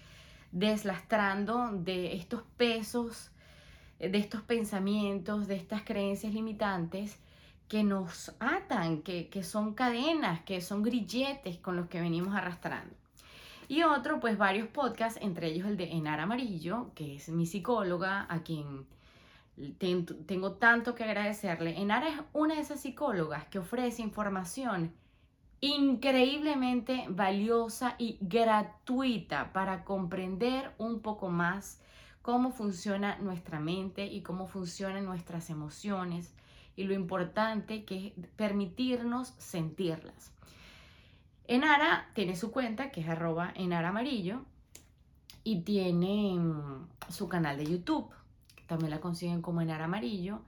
deslastrando 0.50 1.70
de 1.70 2.16
estos 2.16 2.42
pesos, 2.56 3.30
de 4.00 4.18
estos 4.18 4.42
pensamientos, 4.42 5.46
de 5.46 5.54
estas 5.54 5.82
creencias 5.82 6.34
limitantes 6.34 7.20
que 7.72 7.84
nos 7.84 8.34
atan, 8.38 9.00
que, 9.00 9.42
son 9.42 9.72
cadenas, 9.72 10.42
que 10.42 10.60
son 10.60 10.82
grilletes 10.82 11.56
con 11.56 11.74
los 11.74 11.88
que 11.88 12.02
venimos 12.02 12.34
arrastrando. 12.34 12.94
Y 13.66 13.82
otro, 13.82 14.20
pues 14.20 14.36
varios 14.36 14.68
podcasts, 14.68 15.18
entre 15.22 15.46
ellos 15.46 15.66
el 15.66 15.78
de 15.78 15.90
Enar 15.90 16.20
Amarillo, 16.20 16.90
que 16.94 17.16
es 17.16 17.30
mi 17.30 17.46
psicóloga, 17.46 18.26
a 18.28 18.42
quien 18.42 18.84
tengo 19.78 20.52
tanto 20.52 20.94
que 20.94 21.04
agradecerle. 21.04 21.80
Enara 21.80 22.10
es 22.10 22.20
una 22.34 22.56
de 22.56 22.60
esas 22.60 22.80
psicólogas 22.80 23.46
que 23.46 23.60
ofrece 23.60 24.02
información 24.02 24.92
increíblemente 25.62 27.06
valiosa 27.08 27.94
y 27.96 28.18
gratuita 28.20 29.50
para 29.54 29.84
comprender 29.84 30.74
un 30.76 31.00
poco 31.00 31.30
más 31.30 31.80
cómo 32.20 32.50
funciona 32.50 33.16
nuestra 33.16 33.60
mente 33.60 34.04
y 34.04 34.20
cómo 34.20 34.46
funcionan 34.46 35.06
nuestras 35.06 35.48
emociones 35.48 36.34
y 36.76 36.84
lo 36.84 36.94
importante 36.94 37.84
que 37.84 38.08
es 38.08 38.26
permitirnos 38.36 39.34
sentirlas. 39.38 40.32
Enara 41.46 42.08
tiene 42.14 42.36
su 42.36 42.50
cuenta 42.50 42.90
que 42.90 43.00
es 43.00 43.08
arroba 43.08 43.52
enara 43.56 43.88
amarillo 43.88 44.44
y 45.44 45.62
tiene 45.62 46.38
mm, 46.38 46.88
su 47.08 47.28
canal 47.28 47.56
de 47.58 47.66
YouTube, 47.66 48.10
también 48.66 48.90
la 48.90 49.00
consiguen 49.00 49.42
como 49.42 49.60
Enara 49.60 49.84
amarillo. 49.84 50.40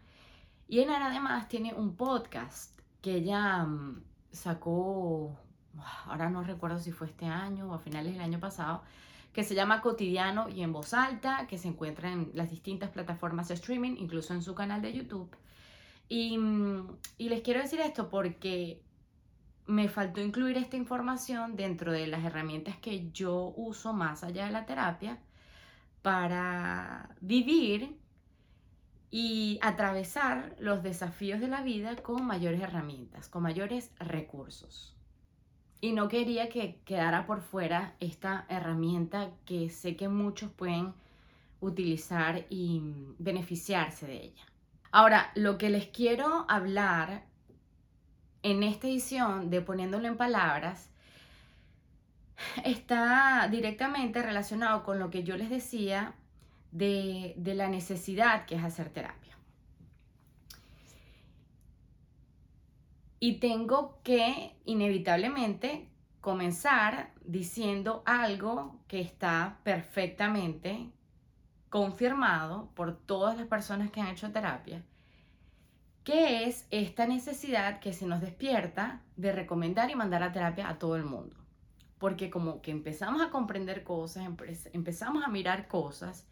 Y 0.69 0.81
Enara 0.81 1.07
además 1.07 1.49
tiene 1.49 1.75
un 1.75 1.97
podcast 1.97 2.79
que 3.03 3.17
ella 3.17 3.65
mm, 3.65 4.03
sacó, 4.33 5.37
ahora 6.07 6.31
no 6.31 6.43
recuerdo 6.43 6.79
si 6.79 6.93
fue 6.93 7.09
este 7.09 7.27
año 7.27 7.71
o 7.71 7.75
a 7.75 7.79
finales 7.79 8.13
del 8.13 8.23
año 8.23 8.41
pasado, 8.41 8.83
que 9.33 9.43
se 9.43 9.55
llama 9.55 9.83
Cotidiano 9.83 10.49
y 10.49 10.63
en 10.63 10.73
voz 10.73 10.95
alta, 10.95 11.47
que 11.49 11.59
se 11.59 11.69
encuentra 11.69 12.13
en 12.13 12.31
las 12.35 12.51
distintas 12.51 12.91
plataformas 12.91 13.49
de 13.49 13.55
streaming, 13.55 13.97
incluso 13.99 14.33
en 14.33 14.43
su 14.43 14.55
canal 14.55 14.81
de 14.81 14.93
YouTube. 14.93 15.29
Y, 16.09 16.39
y 17.19 17.29
les 17.29 17.43
quiero 17.43 17.61
decir 17.61 17.81
esto 17.81 18.09
porque 18.11 18.83
me 19.67 19.89
faltó 19.89 20.21
incluir 20.21 20.57
esta 20.57 20.77
información 20.77 21.57
dentro 21.57 21.93
de 21.93 22.07
las 22.07 22.25
herramientas 22.25 22.77
que 22.77 23.11
yo 23.13 23.55
uso 23.57 23.93
más 23.93 24.23
allá 24.23 24.47
de 24.47 24.53
la 24.53 24.67
terapia 24.67 25.19
para 26.03 27.17
vivir 27.21 27.97
y 29.11 29.59
atravesar 29.63 30.55
los 30.59 30.83
desafíos 30.83 31.41
de 31.41 31.49
la 31.49 31.63
vida 31.63 31.97
con 31.97 32.27
mayores 32.27 32.61
herramientas, 32.61 33.29
con 33.29 33.43
mayores 33.43 33.93
recursos. 33.99 34.95
Y 35.81 35.93
no 35.93 36.09
quería 36.09 36.49
que 36.49 36.81
quedara 36.85 37.25
por 37.27 37.41
fuera 37.41 37.95
esta 38.01 38.45
herramienta 38.49 39.31
que 39.45 39.71
sé 39.71 39.97
que 39.97 40.09
muchos 40.09 40.51
pueden 40.51 40.95
utilizar 41.61 42.45
y 42.51 42.83
beneficiarse 43.19 44.07
de 44.07 44.25
ella. 44.25 44.45
Ahora, 44.97 45.33
lo 45.35 45.59
que 45.59 45.71
les 45.71 45.89
quiero 45.89 46.47
hablar 46.49 47.25
en 48.45 48.63
esta 48.63 48.87
edición 48.87 49.51
de 49.51 49.61
Poniéndolo 49.61 50.07
en 50.07 50.17
Palabras 50.17 50.89
está 52.65 53.49
directamente 53.51 54.23
relacionado 54.23 54.85
con 54.85 55.01
lo 55.01 55.11
que 55.11 55.25
yo 55.25 55.37
les 55.37 55.51
decía 55.51 56.15
de, 56.71 57.35
la 57.45 57.67
necesidad 57.67 58.47
que 58.47 58.55
es 58.55 58.63
hacer 58.63 58.89
terapia. 58.89 59.37
Y 63.19 63.41
tengo 63.41 63.99
que 64.05 64.55
inevitablemente 64.65 65.89
comenzar 66.21 67.11
diciendo 67.25 68.05
algo 68.07 68.79
que 68.87 69.01
está 69.01 69.59
perfectamente 69.65 70.93
confirmado 71.75 72.71
por 72.77 72.97
todas 72.97 73.37
las 73.37 73.49
personas 73.49 73.91
que 73.91 74.01
han 74.01 74.07
hecho 74.07 74.31
terapia, 74.31 74.85
que 76.05 76.45
es 76.45 76.69
esta 76.71 77.05
necesidad 77.09 77.81
que 77.81 77.93
se 77.93 78.07
nos 78.07 78.21
despierta 78.21 79.01
de 79.17 79.33
recomendar 79.33 79.91
y 79.91 79.97
mandar 79.97 80.23
a 80.23 80.31
terapia 80.31 80.69
a 80.69 80.79
todo 80.79 80.95
el 80.95 81.03
mundo. 81.03 81.35
Porque 81.99 82.31
como 82.31 82.63
que 82.63 82.71
empezamos 82.71 83.21
a 83.21 83.31
comprender 83.31 83.83
cosas, 83.83 84.25
empezamos 84.73 85.25
a 85.25 85.29
mirar 85.29 85.67
cosas 85.67 86.29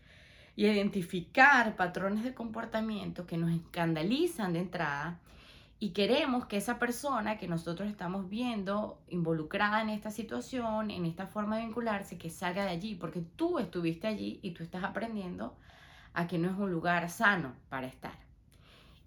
y 0.54 0.66
identificar 0.66 1.74
patrones 1.74 2.22
de 2.22 2.34
comportamiento 2.34 3.26
que 3.26 3.36
nos 3.36 3.50
escandalizan 3.50 4.52
de 4.52 4.60
entrada 4.60 5.18
y 5.82 5.90
queremos 5.90 6.46
que 6.46 6.58
esa 6.58 6.78
persona 6.78 7.38
que 7.38 7.48
nosotros 7.48 7.90
estamos 7.90 8.28
viendo 8.28 9.02
involucrada 9.08 9.82
en 9.82 9.88
esta 9.88 10.12
situación, 10.12 10.92
en 10.92 11.04
esta 11.04 11.26
forma 11.26 11.56
de 11.56 11.64
vincularse, 11.64 12.16
que 12.18 12.30
salga 12.30 12.62
de 12.62 12.70
allí, 12.70 12.94
porque 12.94 13.20
tú 13.20 13.58
estuviste 13.58 14.06
allí 14.06 14.38
y 14.44 14.52
tú 14.52 14.62
estás 14.62 14.84
aprendiendo 14.84 15.56
a 16.14 16.28
que 16.28 16.38
no 16.38 16.48
es 16.48 16.56
un 16.56 16.70
lugar 16.70 17.10
sano 17.10 17.56
para 17.68 17.88
estar. 17.88 18.16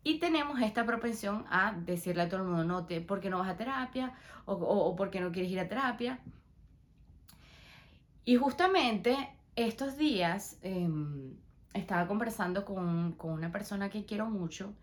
Y 0.04 0.20
tenemos 0.20 0.60
esta 0.62 0.86
propensión 0.86 1.46
a 1.50 1.72
decirle 1.72 2.24
a 2.24 2.28
todo 2.28 2.42
el 2.42 2.48
mundo, 2.48 2.66
no, 2.66 2.86
te, 2.86 3.00
¿por 3.00 3.22
qué 3.22 3.30
no 3.30 3.40
vas 3.40 3.52
a 3.52 3.56
terapia? 3.56 4.14
O, 4.44 4.56
o, 4.56 4.98
¿por 4.98 5.10
qué 5.10 5.22
no 5.22 5.32
quieres 5.32 5.54
ir 5.54 5.62
a 5.62 5.70
terapia? 5.70 6.20
Y 8.26 8.36
justamente 8.36 9.16
estos 9.56 9.96
días 9.96 10.60
em, 10.62 11.38
estaba 11.74 12.06
conversando 12.06 12.66
con, 12.66 13.16
una 13.18 13.50
persona 13.54 13.90
que 13.90 14.04
quiero 14.04 14.30
mucho 14.30 14.74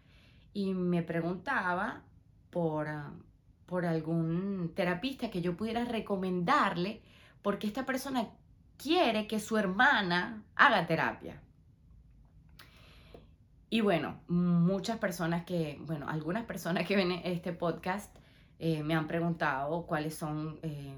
y 0.53 0.75
me 0.75 1.03
preguntaba 1.03 2.03
por, 2.51 2.89
ah, 2.89 3.13
por 3.67 3.87
algún 3.87 4.73
terapista 4.75 5.31
que 5.31 5.41
yo 5.41 5.57
pudiera 5.57 5.85
recomendarle 5.85 7.03
porque 7.43 7.67
esta 7.67 7.85
persona 7.87 8.29
quiere 8.77 9.27
que 9.27 9.41
su 9.41 9.57
hermana 9.57 10.45
haga 10.55 10.87
terapia. 10.87 11.41
Y 13.71 13.81
bueno, 13.81 14.21
muchas 14.29 14.99
personas 14.99 15.45
que, 15.45 15.81
bueno, 15.87 16.07
algunas 16.09 16.45
personas 16.45 16.87
que 16.87 16.95
ven 16.95 17.11
este 17.11 17.53
podcast 17.55 18.15
eh, 18.59 18.83
me 18.83 18.95
han 18.95 19.07
preguntado 19.07 19.87
cuáles 19.87 20.15
son, 20.15 20.59
eh, 20.63 20.95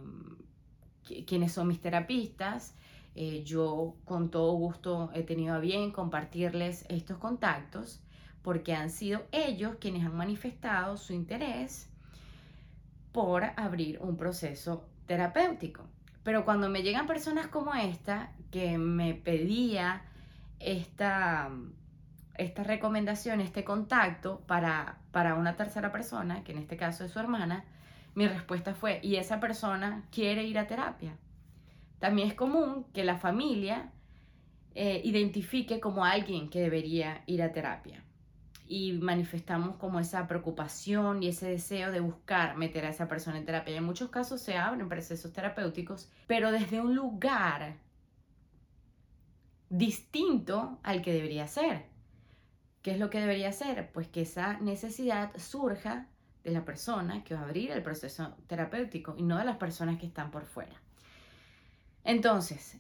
quiénes 1.25 1.53
son 1.53 1.69
mis 1.69 1.81
terapistas. 1.81 2.77
Eh, 3.15 3.45
yo 3.45 3.95
con 4.05 4.29
todo 4.29 4.53
gusto 4.55 5.11
he 5.15 5.23
tenido 5.23 5.55
a 5.55 5.61
bien 5.61 5.93
compartirles 5.93 6.85
estos 6.89 7.19
contactos 7.19 8.04
porque 8.45 8.75
han 8.75 8.91
sido 8.91 9.23
ellos 9.33 9.77
quienes 9.81 10.05
han 10.05 10.15
manifestado 10.15 10.99
su 10.99 11.15
interés 11.15 11.89
por 13.11 13.43
abrir 13.57 13.99
un 14.03 14.19
proceso 14.19 14.85
terapéutico. 15.07 15.83
Pero 16.23 16.45
cuando 16.45 16.69
me 16.69 16.83
llegan 16.83 17.07
personas 17.07 17.47
como 17.47 17.75
esta, 17.75 18.33
que 18.51 18.77
me 18.77 19.15
pedía 19.15 20.03
esta, 20.61 21.51
esta 22.37 22.63
recomendación, 22.65 23.41
este 23.41 23.65
contacto 23.65 24.41
para, 24.47 24.99
para 25.11 25.37
una 25.37 25.57
tercera 25.57 25.91
persona, 25.91 26.45
que 26.45 26.53
en 26.53 26.59
este 26.59 26.77
caso 26.77 27.07
es 27.07 27.13
su 27.13 27.19
hermana, 27.19 27.65
mi 28.15 28.29
respuesta 28.29 28.75
fue, 28.75 29.01
¿y 29.03 29.17
esa 29.17 29.41
persona 29.41 30.05
quiere 30.13 30.45
ir 30.45 30.59
a 30.59 30.67
terapia? 30.67 31.17
También 31.99 32.29
es 32.29 32.35
común 32.35 32.85
que 32.93 33.05
la 33.05 33.17
familia 33.17 33.91
eh, 34.75 35.01
identifique 35.03 35.81
como 35.81 36.05
alguien 36.05 36.51
que 36.51 36.61
debería 36.61 37.23
ir 37.27 37.43
a 37.43 37.51
terapia 37.51 38.05
y 38.67 38.93
manifestamos 38.93 39.77
como 39.77 40.01
esa 40.01 40.27
preocupación 40.27 41.23
y 41.23 41.29
ese 41.29 41.49
deseo 41.49 41.93
de 41.93 42.01
buscar 42.01 42.57
meter 42.57 42.87
a 42.87 42.91
esa 42.91 43.09
persona 43.09 43.39
en 43.39 43.45
terapia. 43.45 43.75
Y 43.75 43.77
en 43.77 43.85
muchos 43.85 44.11
casos 44.11 44.41
se 44.41 44.57
abren 44.57 44.89
procesos 44.89 45.33
terapéuticos, 45.33 46.11
pero 46.27 46.51
desde 46.51 46.81
un 46.81 46.95
lugar 46.95 47.77
distinto 49.69 50.79
al 50.83 51.03
que 51.03 51.13
debería 51.13 51.47
ser. 51.47 51.87
¿Qué 52.83 52.93
es 52.93 52.99
lo 52.99 53.11
que 53.11 53.21
debería 53.21 53.53
ser? 53.53 53.91
Pues 53.93 54.09
que 54.09 54.23
esa 54.23 54.59
necesidad 54.61 55.37
surja 55.39 56.09
de 56.43 56.51
la 56.51 56.65
persona 56.65 57.25
que 57.25 57.35
va 57.35 57.41
a 57.41 57.45
abrir 57.45 57.71
el 57.71 57.83
proceso 57.83 58.37
terapéutico 58.47 59.15
y 59.17 59.23
no 59.23 59.39
de 59.39 59.45
las 59.45 59.57
personas 59.57 59.99
que 59.99 60.07
están 60.07 60.31
por 60.31 60.45
fuera. 60.45 60.81
Entonces, 62.05 62.77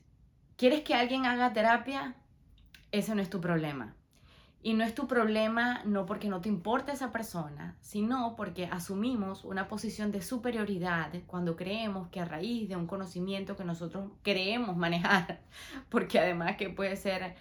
¿quieres 0.56 0.82
que 0.82 0.94
alguien 0.94 1.24
haga 1.24 1.52
terapia? 1.52 2.14
Ese 2.92 3.14
no 3.14 3.22
es 3.22 3.30
tu 3.30 3.40
problema. 3.40 3.96
Y 4.66 4.72
no 4.72 4.82
es 4.82 4.94
tu 4.94 5.06
problema 5.06 5.82
no 5.84 6.06
porque 6.06 6.30
no 6.30 6.40
te 6.40 6.48
importa 6.48 6.90
esa 6.90 7.12
persona, 7.12 7.76
sino 7.82 8.34
porque 8.34 8.64
asumimos 8.64 9.44
una 9.44 9.68
posición 9.68 10.10
de 10.10 10.22
superioridad 10.22 11.12
cuando 11.26 11.54
creemos 11.54 12.08
que 12.08 12.20
a 12.20 12.24
raíz 12.24 12.70
de 12.70 12.74
un 12.74 12.86
conocimiento 12.86 13.56
que 13.56 13.64
nosotros 13.64 14.10
creemos 14.22 14.74
manejar, 14.74 15.42
porque 15.90 16.18
además 16.18 16.56
que 16.56 16.70
puede 16.70 16.96
ser 16.96 17.34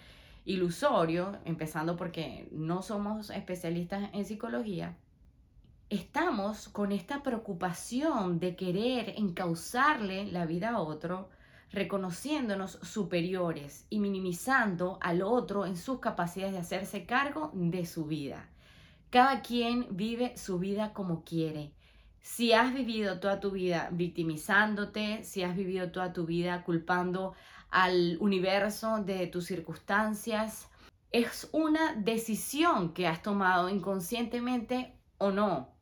ilusorio, 0.44 1.38
empezando 1.46 1.96
porque 1.96 2.46
no 2.52 2.82
somos 2.82 3.30
especialistas 3.30 4.10
en 4.12 4.26
psicología, 4.26 4.94
estamos 5.88 6.68
con 6.68 6.92
esta 6.92 7.22
preocupación 7.22 8.38
de 8.38 8.54
querer 8.54 9.14
encauzarle 9.16 10.26
la 10.26 10.44
vida 10.44 10.72
a 10.72 10.80
otro, 10.82 11.30
reconociéndonos 11.74 12.78
superiores 12.82 13.86
y 13.90 13.98
minimizando 13.98 14.98
al 15.00 15.22
otro 15.22 15.66
en 15.66 15.76
sus 15.76 15.98
capacidades 16.00 16.54
de 16.54 16.60
hacerse 16.60 17.04
cargo 17.04 17.50
de 17.54 17.84
su 17.84 18.06
vida. 18.06 18.48
Cada 19.10 19.42
quien 19.42 19.88
vive 19.90 20.36
su 20.36 20.58
vida 20.58 20.92
como 20.92 21.24
quiere. 21.24 21.72
Si 22.20 22.52
has 22.52 22.72
vivido 22.72 23.20
toda 23.20 23.38
tu 23.38 23.50
vida 23.50 23.88
victimizándote, 23.92 25.24
si 25.24 25.42
has 25.42 25.54
vivido 25.54 25.90
toda 25.90 26.12
tu 26.12 26.24
vida 26.24 26.64
culpando 26.64 27.34
al 27.70 28.16
universo 28.20 29.02
de 29.02 29.26
tus 29.26 29.46
circunstancias. 29.46 30.68
Es 31.10 31.48
una 31.52 31.94
decisión 31.94 32.94
que 32.94 33.08
has 33.08 33.20
tomado 33.20 33.68
inconscientemente 33.68 34.94
o 35.18 35.32
no. 35.32 35.73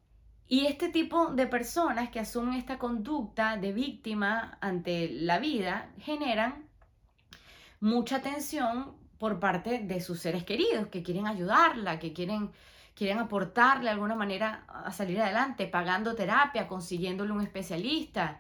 Y 0.53 0.67
este 0.67 0.91
tipo 0.91 1.29
de 1.29 1.47
personas 1.47 2.11
que 2.11 2.21
asumen 2.21 2.59
esta 2.59 2.79
conducta 2.79 3.57
de 3.57 3.73
víctima 3.73 4.59
ante 4.61 5.09
la 5.09 5.39
vida 5.39 5.91
generan 5.99 6.69
mucha 7.81 8.21
tensión 8.21 8.95
por 9.17 9.41
parte 9.41 9.79
de 9.79 10.03
sus 10.03 10.21
seres 10.21 10.45
queridos 10.45 10.89
que 10.89 11.03
quieren 11.03 11.27
ayudarla, 11.27 11.99
que 11.99 12.13
quieren, 12.13 12.51
quieren 12.95 13.19
aportarle 13.19 13.85
de 13.85 13.91
alguna 13.93 14.15
manera 14.15 14.67
a 14.69 14.93
salir 14.93 15.23
adelante, 15.23 15.69
pagando 15.69 16.15
terapia, 16.15 16.69
consiguiéndole 16.69 17.33
un 17.33 17.41
especialista. 17.41 18.39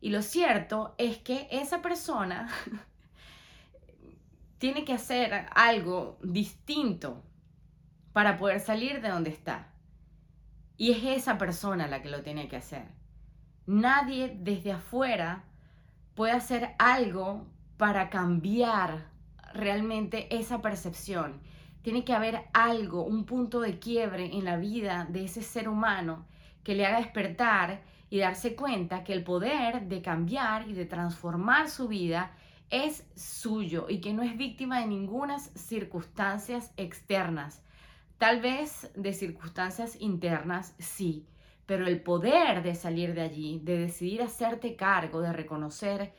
Y 0.00 0.10
lo 0.10 0.20
cierto 0.20 0.96
es 0.98 1.18
que 1.18 1.46
esa 1.48 1.80
persona 1.80 2.48
tiene 4.58 4.84
que 4.84 4.94
hacer 4.94 5.46
algo 5.54 6.18
distinto 6.24 7.22
para 8.12 8.36
poder 8.36 8.58
salir 8.58 9.00
de 9.00 9.10
donde 9.10 9.30
está. 9.30 9.71
Y 10.76 10.92
es 10.92 11.04
esa 11.04 11.38
persona 11.38 11.86
la 11.86 12.02
que 12.02 12.10
lo 12.10 12.22
tiene 12.22 12.48
que 12.48 12.56
hacer. 12.56 12.86
Nadie 13.66 14.36
desde 14.40 14.72
afuera 14.72 15.44
puede 16.14 16.32
hacer 16.32 16.74
algo 16.78 17.46
para 17.76 18.10
cambiar 18.10 19.06
realmente 19.54 20.34
esa 20.34 20.60
percepción. 20.60 21.40
Tiene 21.82 22.04
que 22.04 22.14
haber 22.14 22.44
algo, 22.52 23.04
un 23.04 23.24
punto 23.24 23.60
de 23.60 23.78
quiebre 23.78 24.36
en 24.36 24.44
la 24.44 24.56
vida 24.56 25.06
de 25.10 25.24
ese 25.24 25.42
ser 25.42 25.68
humano 25.68 26.26
que 26.64 26.74
le 26.74 26.86
haga 26.86 26.98
despertar 26.98 27.82
y 28.08 28.18
darse 28.18 28.54
cuenta 28.54 29.04
que 29.04 29.12
el 29.12 29.24
poder 29.24 29.88
de 29.88 30.02
cambiar 30.02 30.68
y 30.68 30.74
de 30.74 30.84
transformar 30.84 31.68
su 31.68 31.88
vida 31.88 32.32
es 32.70 33.04
suyo 33.16 33.86
y 33.88 34.00
que 34.00 34.12
no 34.12 34.22
es 34.22 34.36
víctima 34.36 34.80
de 34.80 34.86
ninguna 34.86 35.38
circunstancias 35.38 36.72
externas. 36.76 37.62
Tal 38.22 38.40
vez 38.40 38.88
de 38.94 39.14
circunstancias 39.14 39.96
internas, 39.98 40.76
sí, 40.78 41.26
pero 41.66 41.88
el 41.88 42.00
poder 42.04 42.62
de 42.62 42.76
salir 42.76 43.14
de 43.14 43.22
allí, 43.22 43.58
de 43.64 43.78
decidir 43.78 44.22
hacerte 44.22 44.76
cargo, 44.76 45.20
de 45.20 45.32
reconocer, 45.32 46.14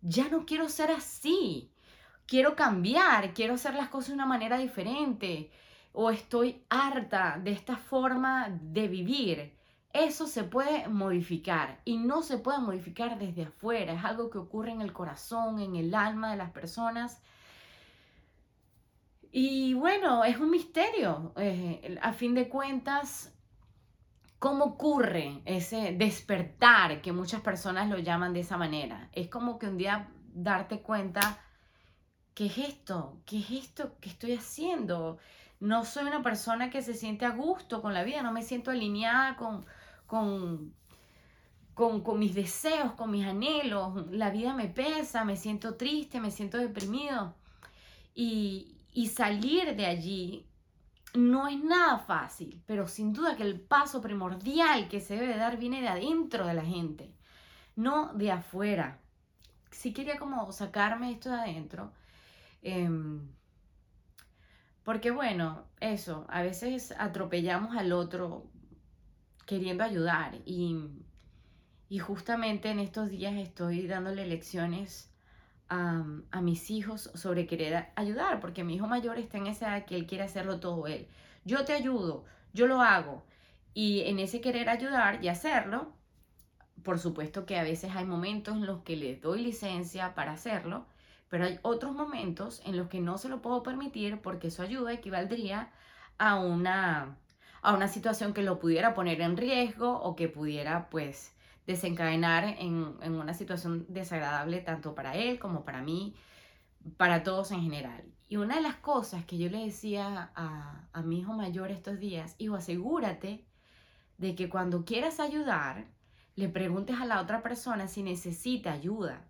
ya 0.00 0.30
no 0.30 0.46
quiero 0.46 0.70
ser 0.70 0.90
así, 0.90 1.70
quiero 2.24 2.56
cambiar, 2.56 3.34
quiero 3.34 3.52
hacer 3.52 3.74
las 3.74 3.90
cosas 3.90 4.08
de 4.08 4.14
una 4.14 4.24
manera 4.24 4.56
diferente, 4.56 5.50
o 5.92 6.10
estoy 6.10 6.64
harta 6.70 7.38
de 7.38 7.52
esta 7.52 7.76
forma 7.76 8.48
de 8.48 8.88
vivir 8.88 9.52
eso 9.92 10.26
se 10.26 10.44
puede 10.44 10.88
modificar 10.88 11.82
y 11.84 11.98
no 11.98 12.22
se 12.22 12.38
puede 12.38 12.60
modificar 12.60 13.18
desde 13.18 13.44
afuera. 13.44 13.92
Es 13.92 14.04
algo 14.04 14.30
que 14.30 14.38
ocurre 14.38 14.70
en 14.70 14.80
el 14.80 14.94
corazón, 14.94 15.58
en 15.58 15.76
el 15.76 15.94
alma 15.94 16.30
de 16.30 16.38
las 16.38 16.50
personas. 16.50 17.20
Y 19.32 19.74
bueno, 19.74 20.24
es 20.24 20.38
un 20.38 20.50
misterio. 20.50 21.32
Eh, 21.36 21.98
a 22.00 22.12
fin 22.12 22.34
de 22.34 22.48
cuentas, 22.48 23.34
¿cómo 24.38 24.64
ocurre 24.64 25.42
ese 25.44 25.96
despertar 25.98 27.00
que 27.02 27.12
muchas 27.12 27.40
personas 27.40 27.88
lo 27.88 27.98
llaman 27.98 28.32
de 28.32 28.40
esa 28.40 28.56
manera? 28.56 29.08
Es 29.12 29.28
como 29.28 29.58
que 29.58 29.66
un 29.66 29.78
día 29.78 30.08
darte 30.34 30.82
cuenta, 30.82 31.40
¿qué 32.34 32.46
es 32.46 32.58
esto? 32.58 33.20
¿Qué 33.26 33.38
es 33.38 33.50
esto 33.50 33.96
que 34.00 34.10
estoy 34.10 34.34
haciendo? 34.34 35.18
No 35.58 35.84
soy 35.84 36.04
una 36.04 36.22
persona 36.22 36.70
que 36.70 36.82
se 36.82 36.94
siente 36.94 37.24
a 37.24 37.30
gusto 37.30 37.82
con 37.82 37.94
la 37.94 38.04
vida, 38.04 38.22
no 38.22 38.32
me 38.32 38.42
siento 38.42 38.70
alineada 38.70 39.36
con 39.36 39.64
con, 40.12 40.74
con, 41.74 42.18
mis 42.18 42.34
deseos, 42.34 42.92
con 42.92 43.10
mis 43.10 43.24
anhelos, 43.24 44.10
la 44.10 44.28
vida 44.28 44.52
me 44.52 44.68
pesa, 44.68 45.24
me 45.24 45.36
siento 45.36 45.76
triste, 45.76 46.20
me 46.20 46.30
siento 46.30 46.58
deprimido. 46.58 47.34
Y, 48.14 48.76
y 48.92 49.08
salir 49.08 49.74
de 49.74 49.86
allí 49.86 50.46
no 51.14 51.48
es 51.48 51.62
nada 51.62 51.98
fácil, 51.98 52.62
pero 52.66 52.88
sin 52.88 53.12
duda 53.12 53.36
que 53.36 53.42
el 53.42 53.60
paso 53.60 54.00
primordial 54.00 54.88
que 54.88 55.00
se 55.00 55.16
debe 55.16 55.36
dar 55.36 55.58
viene 55.58 55.80
de 55.80 55.88
adentro 55.88 56.46
de 56.46 56.54
la 56.54 56.64
gente, 56.64 57.14
no 57.76 58.12
de 58.14 58.30
afuera. 58.30 59.00
Si 59.70 59.92
quería 59.92 60.18
como 60.18 60.50
sacarme 60.52 61.12
esto 61.12 61.30
de 61.30 61.36
adentro, 61.36 61.92
em, 62.62 63.28
porque 64.84 65.10
bueno, 65.10 65.66
eso, 65.80 66.26
a 66.28 66.42
veces 66.42 66.94
atropellamos 66.98 67.76
al 67.76 67.92
otro 67.92 68.50
queriendo 69.46 69.84
ayudar 69.84 70.36
y, 70.44 70.76
y 71.88 71.98
justamente 71.98 72.70
en 72.70 72.78
estos 72.78 73.10
días 73.10 73.34
estoy 73.34 73.86
dándole 73.86 74.26
lecciones 74.26 75.11
a, 75.72 76.40
mis 76.42 76.70
hijos 76.70 77.10
sobre 77.14 77.46
querer 77.46 77.88
ayudar, 77.96 78.40
porque 78.40 78.62
mi 78.62 78.74
hijo 78.74 78.86
mayor 78.86 79.18
está 79.18 79.38
en 79.38 79.46
esa 79.46 79.68
edad 79.68 79.86
que 79.86 79.96
él 79.96 80.06
quiere 80.06 80.24
hacerlo 80.24 80.60
todo 80.60 80.86
él. 80.86 81.08
Yo 81.44 81.64
te 81.64 81.72
ayudo, 81.72 82.24
yo 82.52 82.66
lo 82.66 82.82
hago. 82.82 83.24
Y 83.72 84.02
en 84.02 84.18
ese 84.18 84.42
querer 84.42 84.68
ayudar 84.68 85.24
y 85.24 85.28
hacerlo, 85.28 85.94
por 86.82 86.98
supuesto 86.98 87.46
que 87.46 87.58
a 87.58 87.62
veces 87.62 87.92
hay 87.94 88.04
momentos 88.04 88.56
en 88.56 88.66
los 88.66 88.82
que 88.82 88.96
le 88.96 89.16
doy 89.16 89.42
licencia 89.42 90.14
para 90.14 90.32
hacerlo, 90.32 90.84
pero 91.30 91.46
hay 91.46 91.58
otros 91.62 91.92
momentos 91.94 92.60
en 92.66 92.76
los 92.76 92.88
que 92.88 93.00
no 93.00 93.16
se 93.16 93.30
lo 93.30 93.40
puedo 93.40 93.62
permitir 93.62 94.20
porque 94.20 94.50
su 94.50 94.60
ayuda 94.60 94.92
equivaldría 94.92 95.70
a 96.18 96.38
una 96.38 97.16
a 97.62 97.74
una 97.74 97.86
situación 97.88 98.34
que 98.34 98.42
lo 98.42 98.58
pudiera 98.58 98.92
poner 98.92 99.20
en 99.20 99.36
riesgo 99.36 99.92
o 100.02 100.16
que 100.16 100.28
pudiera 100.28 100.90
pues 100.90 101.32
desencadenar 101.66 102.44
en, 102.58 102.96
una 103.14 103.34
situación 103.34 103.86
desagradable 103.88 104.60
tanto 104.60 104.94
para 104.94 105.14
él 105.14 105.38
como 105.38 105.64
para 105.64 105.82
mí, 105.82 106.14
para 106.96 107.22
todos 107.22 107.50
en 107.52 107.62
general. 107.62 108.04
Y 108.28 108.36
una 108.36 108.56
de 108.56 108.62
las 108.62 108.76
cosas 108.76 109.24
que 109.24 109.38
yo 109.38 109.48
le 109.48 109.64
decía 109.64 110.32
a, 110.34 110.88
a 110.92 111.02
mi 111.02 111.20
hijo 111.20 111.32
mayor 111.32 111.70
estos 111.70 111.98
días, 111.98 112.34
hijo, 112.38 112.56
asegúrate 112.56 113.46
de 114.18 114.34
que 114.34 114.48
cuando 114.48 114.84
quieras 114.84 115.20
ayudar, 115.20 115.86
le 116.34 116.48
preguntes 116.48 116.98
a 117.00 117.04
la 117.04 117.20
otra 117.20 117.42
persona 117.42 117.88
si 117.88 118.02
necesita 118.02 118.72
ayuda. 118.72 119.28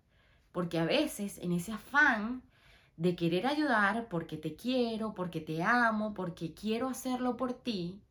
Porque 0.51 0.79
a 0.79 0.85
veces 0.85 1.37
en 1.39 1.51
ese 1.51 1.73
afán 1.73 2.43
de 2.95 3.15
querer 3.15 3.47
ayudar 3.47 4.07
porque 4.07 4.37
te 4.37 4.55
quiero, 4.55 5.13
porque 5.13 5.41
te 5.41 5.63
amo, 5.63 6.13
porque 6.13 6.53
quiero 6.53 6.87
hacerlo 6.87 7.35
por 7.37 7.53
ti, 7.53 8.01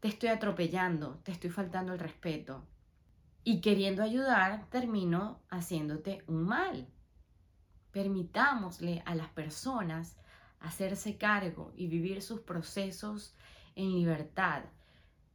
te 0.00 0.08
estoy 0.08 0.30
atropellando, 0.30 1.20
te 1.22 1.32
estoy 1.32 1.50
faltando 1.50 1.92
el 1.92 1.98
respeto. 1.98 2.64
Y 3.48 3.60
queriendo 3.60 4.02
ayudar, 4.02 4.68
termino 4.70 5.40
haciéndote 5.50 6.24
un 6.26 6.42
mal. 6.46 6.88
Permitámosle 7.92 9.04
a 9.06 9.14
las 9.14 9.28
personas 9.28 10.16
hacerse 10.58 11.16
cargo 11.16 11.72
y 11.76 11.86
vivir 11.86 12.22
sus 12.22 12.40
procesos 12.40 13.36
en 13.76 13.92
libertad. 13.92 14.64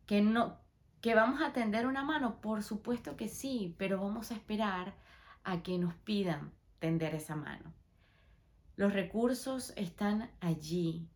Que 0.05 0.19
no 0.19 0.59
que 0.99 1.15
vamos 1.15 1.41
a 1.41 1.53
tender 1.53 1.87
una 1.87 2.03
mano, 2.03 2.41
por 2.41 2.63
supuesto 2.63 3.15
que 3.15 3.29
sí, 3.29 3.75
pero 3.77 4.01
vamos 4.01 4.31
a 4.31 4.33
esperar 4.33 4.93
a 5.45 5.63
que 5.63 5.77
nos 5.77 5.93
pidan 5.93 6.51
tender 6.79 7.15
esa 7.15 7.37
mano. 7.37 7.73
Los 8.75 8.91
recursos 8.91 9.71
están 9.77 10.29
allí. 10.41 11.07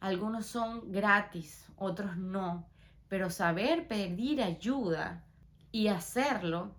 Algunos 0.00 0.46
son 0.46 0.92
gratis, 0.92 1.70
otros 1.76 2.16
no, 2.16 2.70
pero 3.08 3.28
saber 3.28 3.86
pedir 3.86 4.42
ayuda 4.42 5.26
y 5.72 5.88
hacerlo 5.88 6.70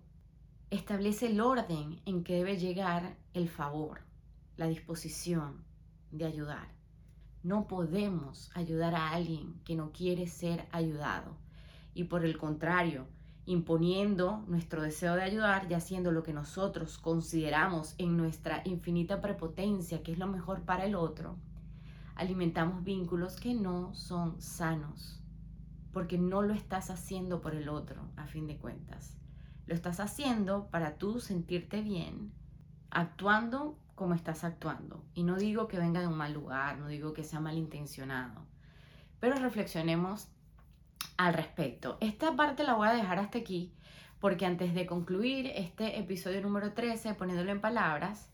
establece 0.70 1.26
el 1.26 1.40
orden 1.40 2.00
en 2.06 2.22
que 2.22 2.36
debe 2.36 2.56
llegar 2.56 3.16
el 3.34 3.48
favor, 3.48 4.02
la 4.56 4.68
disposición 4.68 5.64
de 6.12 6.24
ayudar. 6.24 6.68
No 7.42 7.66
podemos 7.66 8.50
ayudar 8.54 8.94
a 8.94 9.10
alguien 9.10 9.60
que 9.64 9.74
no 9.74 9.90
quiere 9.90 10.28
ser 10.28 10.66
ayudado 10.70 11.36
y 11.92 12.04
por 12.04 12.24
el 12.24 12.38
contrario, 12.38 13.06
imponiendo 13.46 14.44
nuestro 14.46 14.80
deseo 14.80 15.16
de 15.16 15.22
ayudar 15.22 15.66
y 15.68 15.74
haciendo 15.74 16.12
lo 16.12 16.22
que 16.22 16.32
nosotros 16.32 16.96
consideramos 16.96 17.94
en 17.98 18.16
nuestra 18.16 18.62
infinita 18.64 19.20
prepotencia 19.20 20.02
que 20.02 20.12
es 20.12 20.18
lo 20.18 20.26
mejor 20.28 20.62
para 20.62 20.86
el 20.86 20.94
otro, 20.94 21.36
alimentamos 22.14 22.84
vínculos 22.84 23.36
que 23.36 23.54
no 23.54 23.92
son 23.94 24.40
sanos, 24.40 25.23
porque 25.94 26.18
no 26.18 26.42
lo 26.42 26.52
estás 26.52 26.90
haciendo 26.90 27.40
por 27.40 27.54
el 27.54 27.70
otro, 27.70 28.02
a 28.16 28.26
fin 28.26 28.46
de 28.46 28.58
cuentas. 28.58 29.16
Lo 29.66 29.74
estás 29.74 30.00
haciendo 30.00 30.68
para 30.68 30.98
tú 30.98 31.20
sentirte 31.20 31.80
bien, 31.80 32.32
actuando 32.90 33.78
como 33.94 34.12
estás 34.12 34.44
actuando. 34.44 35.02
Y 35.14 35.22
no 35.22 35.36
digo 35.36 35.68
que 35.68 35.78
venga 35.78 36.00
de 36.00 36.08
un 36.08 36.18
mal 36.18 36.34
lugar, 36.34 36.78
no 36.78 36.88
digo 36.88 37.14
que 37.14 37.24
sea 37.24 37.40
malintencionado, 37.40 38.44
pero 39.20 39.36
reflexionemos 39.36 40.28
al 41.16 41.32
respecto. 41.32 41.96
Esta 42.00 42.36
parte 42.36 42.64
la 42.64 42.74
voy 42.74 42.88
a 42.88 42.92
dejar 42.92 43.18
hasta 43.18 43.38
aquí 43.38 43.72
porque 44.20 44.46
antes 44.46 44.74
de 44.74 44.86
concluir 44.86 45.46
este 45.54 45.98
episodio 45.98 46.40
número 46.40 46.72
13, 46.72 47.14
poniéndolo 47.14 47.52
en 47.52 47.60
palabras, 47.60 48.30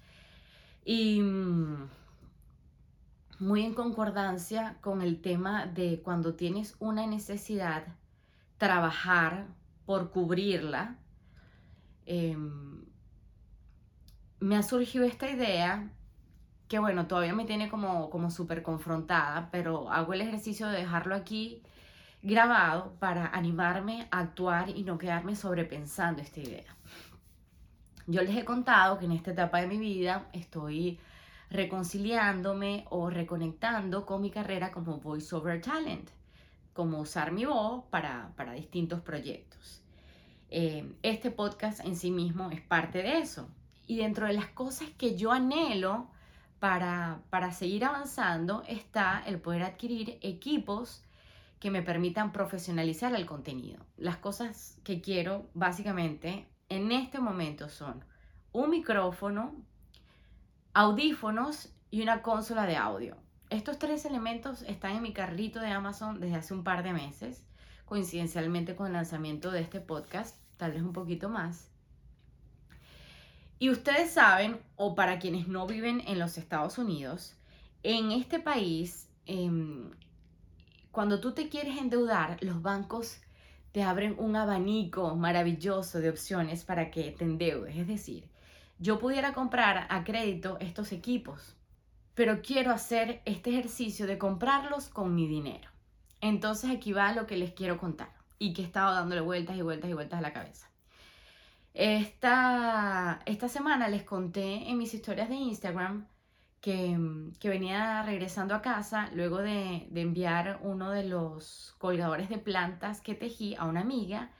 y 0.84 1.20
mm, 1.20 1.88
muy 3.40 3.64
en 3.64 3.74
concordancia 3.74 4.76
con 4.80 5.02
el 5.02 5.20
tema 5.20 5.66
de 5.66 6.00
cuando 6.02 6.34
tienes 6.34 6.76
una 6.78 7.06
necesidad, 7.06 7.84
trabajar 8.58 9.46
por 9.86 10.10
cubrirla, 10.10 10.96
em, 12.06 12.84
me 14.40 14.56
ha 14.56 14.62
surgido 14.62 15.04
esta 15.04 15.30
idea 15.30 15.90
que 16.68 16.78
bueno, 16.78 17.06
todavía 17.08 17.34
me 17.34 17.46
tiene 17.46 17.68
como, 17.68 18.10
como 18.10 18.30
súper 18.30 18.62
confrontada, 18.62 19.48
pero 19.50 19.90
hago 19.90 20.12
el 20.12 20.20
ejercicio 20.20 20.68
de 20.68 20.78
dejarlo 20.78 21.16
aquí 21.16 21.62
grabado 22.22 22.94
para 23.00 23.26
animarme 23.26 24.06
a 24.10 24.20
actuar 24.20 24.68
y 24.68 24.84
no 24.84 24.98
quedarme 24.98 25.34
sobrepensando 25.34 26.22
esta 26.22 26.40
idea. 26.40 26.76
Yo 28.06 28.22
les 28.22 28.36
he 28.36 28.44
contado 28.44 28.98
que 28.98 29.06
en 29.06 29.12
esta 29.12 29.32
etapa 29.32 29.60
de 29.60 29.66
mi 29.66 29.78
vida 29.78 30.28
estoy 30.32 31.00
reconciliándome 31.50 32.84
o 32.90 33.10
reconectando 33.10 34.06
con 34.06 34.22
mi 34.22 34.30
carrera 34.30 34.70
como 34.70 34.98
voiceover 34.98 35.60
talent, 35.60 36.08
como 36.72 37.00
usar 37.00 37.32
mi 37.32 37.44
voz 37.44 37.84
para, 37.90 38.32
distintos 38.54 39.00
proyectos. 39.00 39.82
Eh, 40.48 40.94
este 41.02 41.30
podcast 41.30 41.80
en 41.80 41.96
sí 41.96 42.10
mismo 42.10 42.50
es 42.50 42.60
parte 42.60 43.02
de 43.02 43.18
eso. 43.18 43.48
Y 43.86 43.96
dentro 43.96 44.26
de 44.26 44.32
las 44.32 44.46
cosas 44.46 44.88
que 44.96 45.16
yo 45.16 45.32
anhelo 45.32 46.08
para, 46.60 47.22
para 47.30 47.52
seguir 47.52 47.84
avanzando 47.84 48.62
está 48.68 49.22
el 49.26 49.40
poder 49.40 49.62
adquirir 49.64 50.18
equipos 50.22 51.02
que 51.58 51.70
me 51.70 51.82
permitan 51.82 52.32
profesionalizar 52.32 53.14
el 53.14 53.26
contenido. 53.26 53.84
Las 53.96 54.16
cosas 54.16 54.78
que 54.84 55.00
quiero 55.00 55.50
básicamente 55.54 56.48
en 56.68 56.92
este 56.92 57.18
momento 57.18 57.68
son 57.68 58.04
un 58.52 58.70
micrófono, 58.70 59.54
audífonos 60.72 61.68
y 61.90 62.02
una 62.02 62.22
consola 62.22 62.66
de 62.66 62.76
audio. 62.76 63.16
Estos 63.50 63.78
tres 63.78 64.04
elementos 64.04 64.62
están 64.62 64.96
en 64.96 65.02
mi 65.02 65.12
carrito 65.12 65.58
de 65.60 65.68
Amazon 65.68 66.20
desde 66.20 66.36
hace 66.36 66.54
un 66.54 66.62
par 66.62 66.84
de 66.84 66.92
meses, 66.92 67.42
coincidencialmente 67.84 68.76
con 68.76 68.86
el 68.86 68.92
lanzamiento 68.92 69.50
de 69.50 69.60
este 69.60 69.80
podcast, 69.80 70.36
tal 70.56 70.72
vez 70.72 70.82
un 70.82 70.92
poquito 70.92 71.28
más. 71.28 71.68
Y 73.58 73.70
ustedes 73.70 74.12
saben, 74.12 74.60
o 74.76 74.94
para 74.94 75.18
quienes 75.18 75.48
no 75.48 75.66
viven 75.66 76.02
en 76.06 76.18
los 76.18 76.38
Estados 76.38 76.78
Unidos, 76.78 77.34
en 77.82 78.12
este 78.12 78.38
país 78.38 79.08
em, 79.26 79.90
cuando 80.92 81.20
tú 81.20 81.32
te 81.32 81.48
quieres 81.48 81.78
endeudar, 81.78 82.38
los 82.42 82.62
bancos 82.62 83.20
te 83.72 83.82
abren 83.82 84.14
un 84.18 84.36
abanico 84.36 85.16
maravilloso 85.16 86.00
de 86.00 86.10
opciones 86.10 86.64
para 86.64 86.90
que 86.90 87.10
te 87.10 87.24
endeudes. 87.24 87.76
Es 87.76 87.86
decir, 87.88 88.30
yo 88.80 88.98
pudiera 88.98 89.32
comprar 89.32 89.86
a 89.88 90.02
crédito 90.02 90.56
estos 90.58 90.90
equipos, 90.90 91.56
pero 92.14 92.42
quiero 92.42 92.72
hacer 92.72 93.22
este 93.24 93.50
ejercicio 93.50 94.08
de 94.08 94.18
comprarlos 94.18 94.88
con 94.88 95.14
mi 95.14 95.28
dinero. 95.28 95.70
Entonces 96.20 96.70
aquí 96.70 96.92
va 96.92 97.12
lo 97.12 97.28
que 97.28 97.36
les 97.36 97.52
quiero 97.52 97.78
contar 97.78 98.10
y 98.38 98.52
que 98.52 98.62
he 98.62 98.64
estado 98.64 98.94
dándole 98.94 99.20
vueltas 99.20 99.56
y 99.56 99.62
vueltas 99.62 99.88
y 99.88 99.94
vueltas 99.94 100.18
a 100.18 100.22
la 100.22 100.32
cabeza. 100.32 100.68
Esta, 101.72 103.20
esta 103.26 103.48
semana 103.48 103.88
les 103.88 104.02
conté 104.02 104.68
en 104.68 104.76
mis 104.76 104.92
historias 104.92 105.28
de 105.28 105.36
Instagram 105.36 106.06
Mm, 106.66 107.32
que, 107.40 107.48
venía 107.48 108.02
regresando 108.02 108.54
a 108.54 108.60
casa 108.60 109.08
luego 109.14 109.38
de, 109.38 109.86
de, 109.90 110.00
enviar 110.02 110.60
uno 110.62 110.90
de 110.90 111.04
los 111.04 111.74
colgadores 111.78 112.28
de 112.28 112.36
plantas 112.38 113.00
que 113.00 113.14
tejí 113.14 113.54
a 113.56 113.64
una 113.64 113.80
amiga 113.80 114.30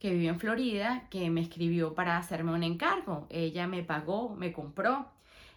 que 0.00 0.10
vive 0.10 0.28
en 0.28 0.40
Florida, 0.40 1.06
que 1.10 1.30
me 1.30 1.42
escribió 1.42 1.94
para 1.94 2.16
hacerme 2.16 2.52
un 2.52 2.64
encargo. 2.64 3.26
Ella 3.28 3.66
me 3.68 3.84
pagó, 3.84 4.34
me 4.34 4.52
compró 4.52 5.06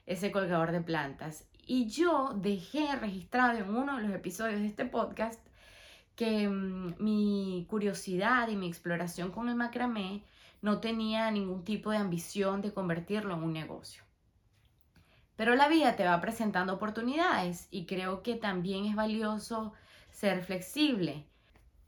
ese 0.06 0.32
colgador 0.32 0.74
de 0.74 0.82
plantas. 0.82 1.48
Y 1.66 1.88
yo 1.88 2.34
dejé 2.36 2.94
registrado 2.98 3.58
en 3.58 3.74
uno 3.74 3.98
de 3.98 4.04
los 4.04 4.14
episodios 4.14 4.60
de 4.60 4.68
este 4.68 4.86
podcast 4.86 5.40
que 6.18 6.50
mm, 6.50 6.96
mi 7.00 7.66
curiosidad 7.70 8.50
y 8.50 8.58
mi 8.58 8.68
exploración 8.68 9.32
con 9.32 9.48
el 9.48 9.56
macramé 9.56 10.24
no 10.62 10.80
tenía 10.82 11.32
ningún 11.32 11.64
tipo 11.64 11.92
de 11.92 11.98
ambición 11.98 12.62
de 12.62 12.74
convertirlo 12.74 13.34
en 13.36 13.44
un 13.44 13.54
negocio. 13.54 14.04
Pero 15.38 15.56
la 15.56 15.70
vida 15.70 15.96
te 15.96 16.06
va 16.06 16.20
presentando 16.20 16.74
oportunidades 16.74 17.70
y 17.72 17.86
creo 17.86 18.24
que 18.24 18.36
también 18.36 18.86
es 18.86 18.96
valioso 18.96 19.74
ser 20.12 20.44
flexible. 20.44 21.26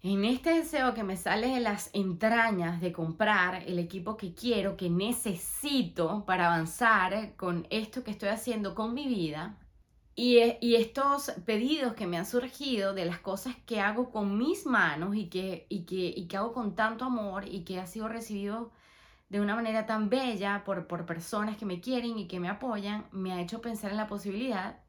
En 0.07 0.23
este 0.23 0.51
deseo 0.51 0.93
que 0.93 1.03
me 1.03 1.17
sale 1.17 1.47
de 1.47 1.59
las 1.59 1.89
entrañas 1.93 2.79
de 2.79 2.91
comprar 2.91 3.63
el 3.63 3.79
equipo 3.79 4.17
que 4.17 4.35
quiero, 4.35 4.77
que 4.77 4.87
necesito 4.87 6.25
para 6.27 6.45
avanzar 6.45 7.35
con 7.35 7.65
esto 7.71 8.03
que 8.03 8.11
estoy 8.11 8.29
haciendo 8.29 8.75
con 8.75 8.93
mi 8.93 9.07
vida, 9.07 9.57
y, 10.13 10.37
y, 10.61 10.75
estos 10.75 11.31
pedidos 11.47 11.95
que 11.95 12.05
me 12.05 12.19
han 12.19 12.27
surgido 12.27 12.93
de 12.93 13.05
las 13.05 13.17
cosas 13.17 13.55
que 13.65 13.81
hago 13.81 14.11
con 14.11 14.37
mis 14.37 14.67
manos 14.67 15.15
y 15.15 15.27
que, 15.27 15.65
y 15.69 15.85
que, 15.85 16.13
y 16.15 16.27
que 16.27 16.37
hago 16.37 16.53
con 16.53 16.75
tanto 16.75 17.05
amor 17.05 17.47
y 17.47 17.63
que 17.63 17.79
ha 17.79 17.87
sido 17.87 18.07
recibido 18.07 18.71
de 19.29 19.41
una 19.41 19.55
manera 19.55 19.87
tan 19.87 20.11
bella 20.11 20.63
por, 20.65 20.85
por 20.85 21.07
personas 21.07 21.57
que 21.57 21.65
me 21.65 21.81
quieren 21.81 22.19
y 22.19 22.27
que 22.27 22.39
me 22.39 22.49
apoyan, 22.49 23.07
me 23.11 23.33
ha 23.33 23.41
hecho 23.41 23.59
pensar 23.59 23.89
en 23.89 23.97
la 23.97 24.07
posibilidad, 24.07 24.83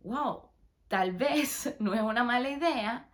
wow, 0.00 0.50
tal 0.88 1.12
vez 1.12 1.76
no 1.80 1.94
es 1.94 2.02
una 2.02 2.24
mala 2.24 2.50
idea 2.50 3.05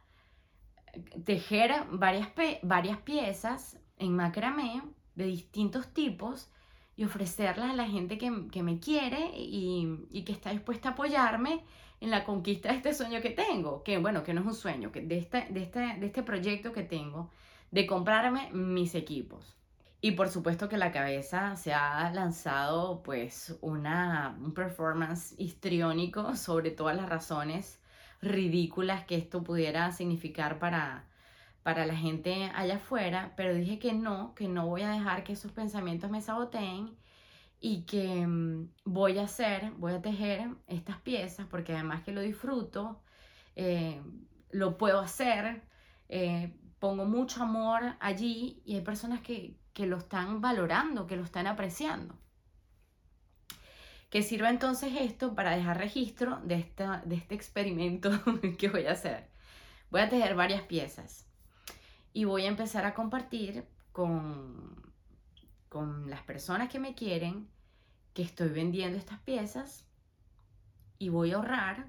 tejer 1.25 1.73
varias, 1.91 2.29
varias 2.63 2.99
piezas 2.99 3.79
en 3.99 4.15
macramé 4.15 4.83
de 5.15 5.25
distintos 5.25 5.93
tipos 5.93 6.51
y 6.97 7.05
ofrecerlas 7.05 7.71
a 7.71 7.75
la 7.75 7.89
gente 7.89 8.19
que, 8.19 8.31
me 8.31 8.79
quiere 8.79 9.31
y, 9.35 10.23
que 10.25 10.33
está 10.33 10.51
dispuesta 10.51 10.91
a 10.91 10.93
apoyarme 10.93 11.65
en 12.01 12.11
la 12.11 12.25
conquista 12.25 12.71
de 12.71 12.77
este 12.77 12.95
sueño 12.95 13.21
que 13.21 13.31
tengo, 13.31 13.83
que 13.83 13.99
bueno, 13.99 14.23
que 14.23 14.35
no 14.35 14.41
es 14.41 14.47
un 14.47 14.55
sueño, 14.55 14.93
que 14.93 15.01
de, 15.01 15.19
este, 15.19 15.47
de, 15.51 15.63
este, 15.63 15.81
de 15.81 16.07
este 16.07 16.23
proyecto 16.23 16.73
que 16.73 16.83
tengo, 16.83 17.31
de 17.71 17.87
comprarme 17.87 18.51
mis 18.53 18.95
equipos. 18.95 19.57
Y 20.01 20.13
por 20.13 20.29
supuesto 20.29 20.69
que 20.69 20.77
la 20.77 20.91
cabeza 20.91 21.55
se 21.57 21.73
ha 21.73 22.11
lanzado 22.13 23.03
pues 23.05 23.57
una, 23.61 24.37
un 24.41 24.53
performance 24.53 25.35
histriónico 25.39 26.35
sobre 26.35 26.73
todas 26.73 26.97
las 26.97 27.09
razones 27.09 27.81
ridículas 28.23 29.05
que 29.05 29.17
esto 29.17 29.43
pudiera 29.43 29.91
significar 29.93 30.59
para, 30.59 31.05
para 31.63 31.87
la 31.87 31.97
gente 31.97 32.51
allá 32.55 32.77
afuera, 32.77 33.33
pero 33.37 33.55
dije 33.55 33.79
que 33.79 33.93
no, 33.93 34.35
que 34.35 34.49
no 34.49 34.67
voy 34.69 34.83
a 34.83 34.91
dejar 34.91 35.25
que 35.25 35.33
esos 35.35 35.53
pensamientos 35.53 36.11
me 36.11 36.23
saboteen 36.23 36.97
y 37.61 37.83
que 37.83 38.27
mm, 38.27 38.71
voy 38.85 39.19
a 39.19 39.25
hacer, 39.25 39.73
voy 39.73 39.93
a 39.93 40.03
tejer 40.03 40.49
estas 40.69 40.99
piezas 41.01 41.47
porque 41.49 41.75
además 41.75 42.03
que 42.03 42.13
lo 42.13 42.21
disfruto, 42.21 43.03
eh, 43.57 44.01
lo 44.51 44.79
puedo 44.79 45.01
hacer, 45.01 45.63
eh, 46.09 46.55
pongo 46.79 47.05
mucho 47.05 47.43
amor 47.43 47.97
allí 48.01 48.63
y 48.65 48.77
hay 48.77 48.83
personas 48.83 49.21
que, 49.21 49.57
que 49.73 49.87
lo 49.87 49.99
están 49.99 50.41
valorando, 50.41 51.07
que 51.07 51.17
lo 51.17 51.25
están 51.25 51.47
apreciando. 51.47 52.22
Que 54.13 54.21
sirva 54.21 54.51
entonces 54.51 54.93
esto 55.01 55.35
para 55.35 55.57
dejar 55.57 55.79
registro 55.79 56.39
de, 56.45 56.57
esta, 56.57 57.01
de 57.07 57.15
este 57.15 57.35
experimento 57.35 58.11
que 58.59 58.69
voy 58.69 58.85
a 58.85 58.93
hacer. 58.93 59.31
Voy 59.91 60.03
a 60.03 60.11
tejer 60.11 60.35
varias 60.35 60.61
piezas 60.65 61.27
y 62.13 62.25
voy 62.27 62.45
a 62.45 62.49
empezar 62.49 62.85
a 62.85 62.93
compartir 62.93 63.65
con, 63.91 64.77
con 65.71 66.11
las 66.11 66.21
personas 66.25 66.69
que 66.69 66.79
me 66.79 66.95
quieren 66.95 67.49
que 68.13 68.21
estoy 68.21 68.51
vendiendo 68.51 68.99
estas 68.99 69.19
piezas 69.21 69.87
y 70.99 71.09
voy 71.09 71.33
a 71.33 71.37
ahorrar 71.37 71.89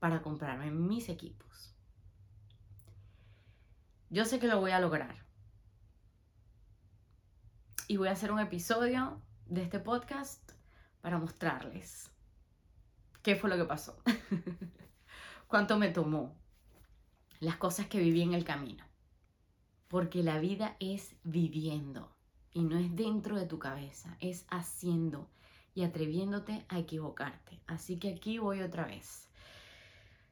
para 0.00 0.20
comprarme 0.20 0.70
mis 0.70 1.08
equipos. 1.08 1.74
Yo 4.10 4.26
sé 4.26 4.38
que 4.38 4.48
lo 4.48 4.60
voy 4.60 4.72
a 4.72 4.80
lograr. 4.80 5.24
Y 7.88 7.96
voy 7.96 8.08
a 8.08 8.12
hacer 8.12 8.32
un 8.32 8.40
episodio 8.40 9.22
de 9.46 9.62
este 9.62 9.80
podcast 9.80 10.53
para 11.04 11.18
mostrarles 11.18 12.10
qué 13.22 13.36
fue 13.36 13.50
lo 13.50 13.58
que 13.58 13.66
pasó, 13.66 13.94
cuánto 15.46 15.78
me 15.78 15.90
tomó, 15.90 16.34
las 17.40 17.56
cosas 17.56 17.88
que 17.88 17.98
viví 17.98 18.22
en 18.22 18.32
el 18.32 18.42
camino. 18.42 18.86
Porque 19.88 20.22
la 20.22 20.38
vida 20.38 20.78
es 20.80 21.14
viviendo 21.22 22.10
y 22.54 22.62
no 22.62 22.78
es 22.78 22.96
dentro 22.96 23.36
de 23.36 23.44
tu 23.44 23.58
cabeza, 23.58 24.16
es 24.18 24.46
haciendo 24.48 25.28
y 25.74 25.84
atreviéndote 25.84 26.64
a 26.70 26.78
equivocarte. 26.78 27.60
Así 27.66 27.98
que 27.98 28.14
aquí 28.14 28.38
voy 28.38 28.62
otra 28.62 28.86
vez. 28.86 29.28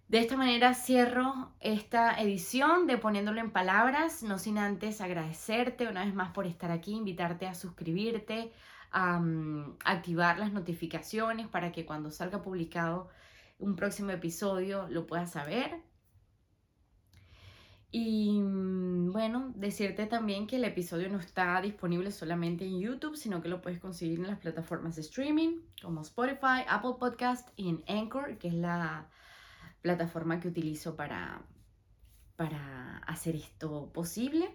De 0.09 0.21
esta 0.21 0.39
manera 0.39 0.73
cierro 0.73 1.53
esta 1.61 2.19
edición 2.19 2.87
de 2.87 2.97
Poniéndolo 2.97 3.43
en 3.43 3.51
Palabras, 3.51 4.23
no 4.23 4.39
sin 4.39 4.57
antes 4.57 5.03
agradecerte 5.03 5.87
una 5.87 6.07
vez 6.07 6.15
más 6.15 6.31
por 6.31 6.47
estar 6.47 6.71
aquí, 6.71 6.93
invitarte 6.95 7.47
a 7.47 7.55
suscribirte, 7.55 8.55
activar 8.93 10.39
las 10.39 10.53
notificaciones 10.53 11.49
para 11.49 11.73
que 11.73 11.87
cuando 11.87 12.11
salga 12.11 12.43
publicado 12.43 13.09
un 13.59 13.77
próximo 13.77 14.11
episodio 14.11 14.89
lo 14.91 15.07
puedas 15.07 15.33
saber. 15.33 15.81
Y 17.95 18.41
mm, 18.41 19.13
bueno, 19.13 19.53
decirte 19.55 20.07
también 20.07 20.47
que 20.47 20.57
el 20.57 20.65
episodio 20.65 21.11
no 21.11 21.19
está 21.19 21.61
disponible 21.61 22.11
solamente 22.11 22.65
en 22.65 22.81
YouTube, 22.81 23.17
sino 23.17 23.43
que 23.43 23.51
lo 23.51 23.61
puedes 23.61 23.81
conseguir 23.81 24.19
en 24.19 24.29
las 24.29 24.39
plataformas 24.39 24.97
de 24.97 25.03
streaming 25.03 25.61
como 25.83 26.01
Spotify, 26.01 26.65
Apple 26.69 26.95
Podcast 26.99 27.49
y 27.55 27.69
en 27.69 27.85
Anchor, 27.87 28.39
que 28.39 28.49
es 28.49 28.55
la 28.55 29.11
plataforma 29.83 30.41
que 30.41 30.49
utilizo 30.49 30.97
para, 30.97 31.43
para 32.37 32.99
hacer 32.99 33.37
esto 33.37 33.93
posible. 33.93 34.49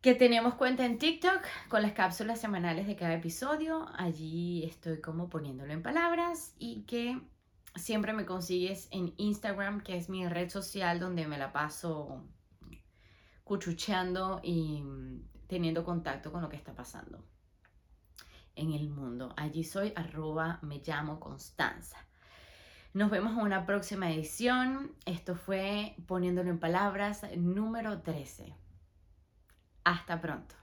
Que 0.00 0.14
tenemos 0.14 0.54
cuenta 0.54 0.86
en 0.86 0.96
TikTok 0.96 1.42
con 1.68 1.82
las 1.82 1.92
cápsulas 1.92 2.40
semanales 2.40 2.86
de 2.86 2.94
cada 2.94 3.14
episodio. 3.14 3.88
Allí 3.96 4.62
estoy 4.64 5.00
como 5.00 5.28
poniéndolo 5.28 5.72
en 5.72 5.82
palabras 5.82 6.54
y 6.56 6.82
que 6.82 7.20
siempre 7.74 8.12
me 8.12 8.24
consigues 8.24 8.86
en 8.92 9.12
Instagram, 9.16 9.80
que 9.80 9.96
es 9.96 10.08
mi 10.08 10.28
red 10.28 10.50
social 10.50 11.00
donde 11.00 11.26
me 11.26 11.36
la 11.36 11.52
paso 11.52 12.24
cuchucheando 13.42 14.40
y 14.44 14.84
teniendo 15.48 15.84
contacto 15.84 16.30
con 16.30 16.42
lo 16.42 16.48
que 16.48 16.56
está 16.56 16.76
pasando 16.76 17.24
en 18.54 18.72
el 18.72 18.88
mundo. 18.90 19.34
Allí 19.36 19.64
soy 19.64 19.92
arroba 19.96 20.60
me 20.62 20.78
llamo 20.78 21.18
Constanza. 21.18 21.96
Nos 22.94 23.10
vemos 23.10 23.32
en 23.32 23.40
una 23.40 23.66
próxima 23.66 24.12
edición. 24.12 24.92
Esto 25.06 25.34
fue 25.34 25.96
Poniéndolo 26.06 26.50
en 26.50 26.60
Palabras 26.60 27.22
número 27.36 28.00
13. 28.00 28.67
Hasta 29.88 30.20
pronto. 30.20 30.54